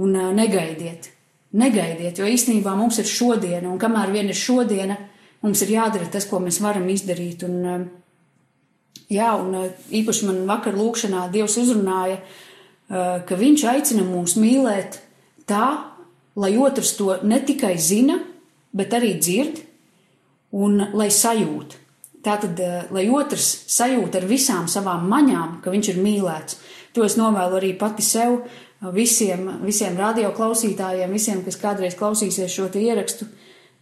un 0.00 0.16
uh, 0.16 0.30
negaidiet. 0.32 1.10
Negaidiet, 1.54 2.18
jo 2.18 2.26
īstenībā 2.26 2.72
mums 2.74 2.96
ir 2.98 3.06
šodiena, 3.06 3.68
un 3.68 3.78
kamēr 3.78 4.10
vien 4.14 4.32
ir 4.32 4.38
šodiena, 4.38 4.96
mums 5.44 5.60
ir 5.62 5.76
jādara 5.76 6.08
tas, 6.10 6.24
ko 6.26 6.40
mēs 6.42 6.58
varam 6.64 6.88
izdarīt. 6.90 7.44
Un, 7.46 7.84
jā, 9.12 9.28
un 9.38 9.68
īpaši 9.94 10.26
man 10.26 10.40
vakar 10.48 10.74
lūkšanā 10.74 11.28
Dievs 11.30 11.54
uzrunāja, 11.60 12.16
ka 12.88 13.38
Viņš 13.38 13.64
aicina 13.70 14.02
mūs 14.08 14.34
mīlēt 14.40 14.98
tā, 15.46 15.93
lai 16.36 16.56
otrs 16.58 16.96
to 16.98 17.16
ne 17.22 17.40
tikai 17.40 17.76
zina, 17.78 18.18
bet 18.74 18.94
arī 18.96 19.14
dzird 19.18 19.62
un 20.54 20.82
lai 20.94 21.10
sajūt. 21.10 21.78
Tātad, 22.24 22.60
eh, 22.60 22.84
lai 22.90 23.08
otrs 23.12 23.46
sajūt 23.68 24.14
ar 24.16 24.26
visām 24.28 24.68
savām 24.70 25.08
maņām, 25.10 25.60
ka 25.62 25.70
viņš 25.70 25.88
ir 25.92 26.02
mīlēts. 26.02 26.56
To 26.94 27.04
es 27.04 27.16
novēlu 27.16 27.58
arī 27.60 27.78
pati 27.78 28.02
sev, 28.02 28.40
visiem, 28.92 29.60
visiem 29.64 29.96
radioklausītājiem, 29.96 31.10
visiem, 31.12 31.42
kas 31.44 31.56
kādreiz 31.56 31.96
klausīsies 31.98 32.52
šo 32.52 32.68
ierakstu. 32.68 33.26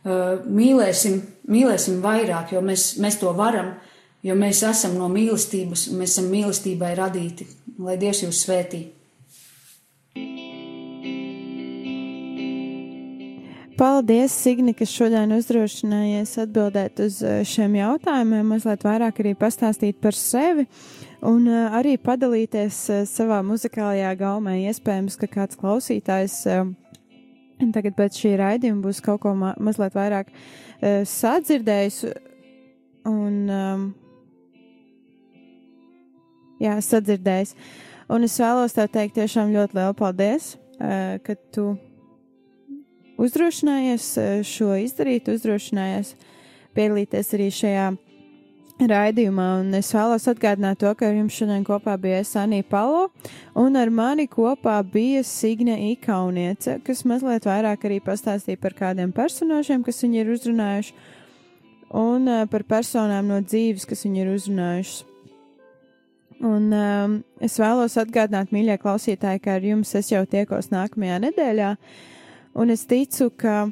Eh, 0.05 0.39
mīlēsim, 0.47 1.21
mīlēsim 1.49 2.01
vairāk, 2.03 2.53
jo 2.53 2.61
mēs, 2.61 2.99
mēs 2.99 3.21
to 3.21 3.33
varam, 3.33 3.77
jo 4.23 4.35
mēs 4.35 4.63
esam 4.69 4.99
no 4.99 5.09
mīlestības, 5.09 5.91
un 5.91 6.03
mēs 6.03 6.17
esam 6.17 6.31
mīlestībai 6.33 6.97
radīti. 6.97 7.47
Lai 7.79 7.97
Dievs 7.97 8.25
jūs 8.25 8.43
svētī! 8.45 9.02
Paldies, 13.73 14.35
Signi, 14.37 14.75
kas 14.77 14.91
šodien 14.93 15.31
uzdrošinājies 15.33 16.35
atbildēt 16.43 17.01
uz 17.01 17.21
eh, 17.25 17.41
šiem 17.49 17.79
jautājumiem, 17.79 18.45
mazliet 18.53 18.83
vairāk 18.85 19.21
arī 19.23 19.33
pastāstīt 19.39 19.97
par 20.03 20.17
sevi 20.17 20.67
un 21.25 21.47
eh, 21.49 21.77
arī 21.79 21.95
padalīties 21.97 22.81
eh, 22.93 23.05
savā 23.09 23.39
muzikālajā 23.47 24.11
gaumē. 24.21 24.59
Iespējams, 24.69 25.17
ka 25.21 25.29
kāds 25.33 25.57
klausītājs 25.61 26.37
tagad 27.73 27.97
pēc 27.97 28.19
šī 28.21 28.35
raidījuma 28.41 28.85
būs 28.85 29.01
kaut 29.05 29.23
ko 29.23 29.33
ma 29.39 29.55
mazliet 29.57 29.97
vairāk 29.97 30.33
sadzirdējis 31.09 32.01
un, 33.09 33.39
um, 33.47 33.87
jā, 36.61 36.75
sadzirdējis. 36.83 37.55
Un 38.13 38.29
es 38.29 38.37
vēlos 38.43 38.77
tev 38.77 38.91
teikt 38.93 39.17
tiešām 39.21 39.55
ļoti 39.55 39.79
lielu 39.79 39.97
paldies, 39.97 40.51
ka 41.23 41.39
tu 41.55 41.71
uzdrošinājies 43.21 44.07
eh, 44.21 44.33
šo 44.47 44.73
izdarīt, 44.81 45.29
uzdrošinājies 45.33 46.15
piedalīties 46.77 47.35
arī 47.37 47.51
šajā 47.53 47.91
raidījumā. 48.89 49.47
Un 49.61 49.77
es 49.79 49.93
vēlos 49.95 50.27
atgādināt 50.31 50.81
to, 50.83 50.91
ka 50.99 51.09
ar 51.09 51.17
jums 51.17 51.37
šodien 51.37 51.65
kopā 51.67 51.95
bija 52.01 52.23
Sanija 52.27 52.67
Palo, 52.69 53.09
un 53.59 53.77
ar 53.79 53.93
mani 53.95 54.27
kopā 54.31 54.79
bija 54.83 55.23
Signe 55.27 55.77
Ikauniece, 55.93 56.81
kas 56.87 57.05
mazliet 57.09 57.47
vairāk 57.47 57.87
arī 57.87 58.01
pastāstīja 58.03 58.61
par 58.63 58.75
kādiem 58.79 59.13
personāžiem, 59.15 59.85
kas 59.87 60.03
viņi 60.03 60.23
ir 60.23 60.33
uzrunājuši, 60.35 60.95
un 62.01 62.29
uh, 62.29 62.45
par 62.51 62.65
personām 62.67 63.29
no 63.31 63.43
dzīves, 63.45 63.87
kas 63.87 64.07
viņi 64.07 64.25
ir 64.25 64.33
uzrunājušas. 64.35 65.09
Un 66.43 66.73
um, 66.75 67.13
es 67.39 67.55
vēlos 67.61 67.95
atgādināt, 68.01 68.51
mīļie 68.51 68.75
klausītāji, 68.83 69.45
ka 69.45 69.61
ar 69.61 69.63
jums 69.63 69.93
es 69.95 70.09
jau 70.11 70.25
tiekos 70.27 70.73
nākamajā 70.73 71.21
nedēļā. 71.29 71.77
Uh, 71.77 72.09
Un 72.55 72.71
es 72.71 72.85
ticu, 72.85 73.31
ka 73.33 73.71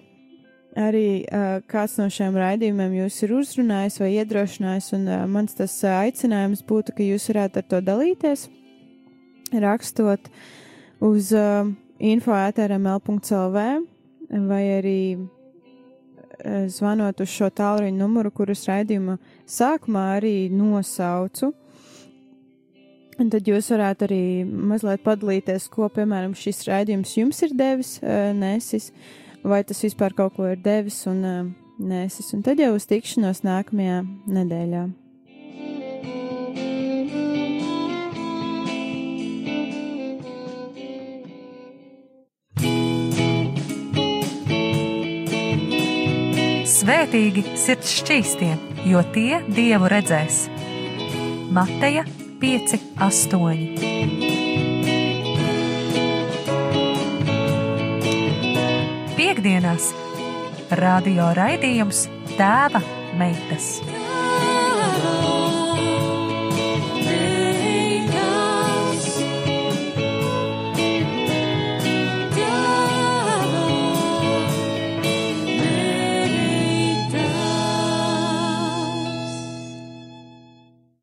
arī 0.78 1.24
uh, 1.26 1.58
kāds 1.68 1.98
no 2.00 2.06
šiem 2.12 2.36
raidījumiem 2.38 2.94
jūs 3.02 3.18
ir 3.26 3.34
uzrunājis 3.36 3.98
vai 4.00 4.10
iedrošinājis, 4.14 4.92
un 4.96 5.04
uh, 5.08 5.26
mans 5.28 5.56
tas 5.58 5.74
uh, 5.84 5.98
aicinājums 6.06 6.62
būtu, 6.66 6.94
ka 6.96 7.04
jūs 7.04 7.28
varētu 7.32 7.60
ar 7.60 7.66
to 7.68 7.80
dalīties, 7.84 8.46
rakstot 9.52 10.30
uz 11.04 11.32
uh, 11.36 11.68
info.rml.lv 12.00 13.66
vai 14.30 14.62
arī 14.78 15.02
uh, 15.18 16.64
zvanot 16.70 17.20
uz 17.20 17.34
šo 17.34 17.50
tālruņa 17.52 17.98
numuru, 17.98 18.32
kurus 18.32 18.64
raidījuma 18.70 19.18
sākumā 19.44 20.06
arī 20.20 20.36
nosaucu. 20.54 21.52
Un 23.20 23.28
tad 23.28 23.44
jūs 23.44 23.66
varētu 23.68 24.06
arī 24.06 24.22
mazliet 24.48 25.02
padalīties, 25.04 25.66
ko, 25.68 25.90
piemēram, 25.92 26.32
šis 26.32 26.64
raidījums 26.70 27.12
jums 27.18 27.42
ir 27.44 27.52
devis, 27.52 27.98
nesis, 28.36 28.88
vai 29.44 29.60
tas 29.68 29.82
vispār 29.84 30.16
kaut 30.16 30.38
ko 30.38 30.48
ir 30.48 30.62
devis 30.64 31.02
un 31.10 31.20
nesis. 31.76 32.32
Un 32.32 32.40
tad 32.46 32.62
jau 32.62 32.72
uz 32.78 32.88
tikšanos 32.88 33.44
nākamajā 33.44 34.00
nedēļā. 34.24 34.88
Svētīgi 46.80 47.44
sirds 47.60 47.92
šķīstie, 48.00 48.54
jo 48.88 49.04
tie 49.12 49.42
dievu 49.52 49.92
redzēs. 49.92 50.46
Mateja 51.52 52.06
5, 52.40 52.78
8. 52.96 53.74
Piektdienās 59.18 59.90
radio 60.80 61.34
raidījums 61.36 62.06
Tēva 62.38 62.80
meitas. 63.20 63.99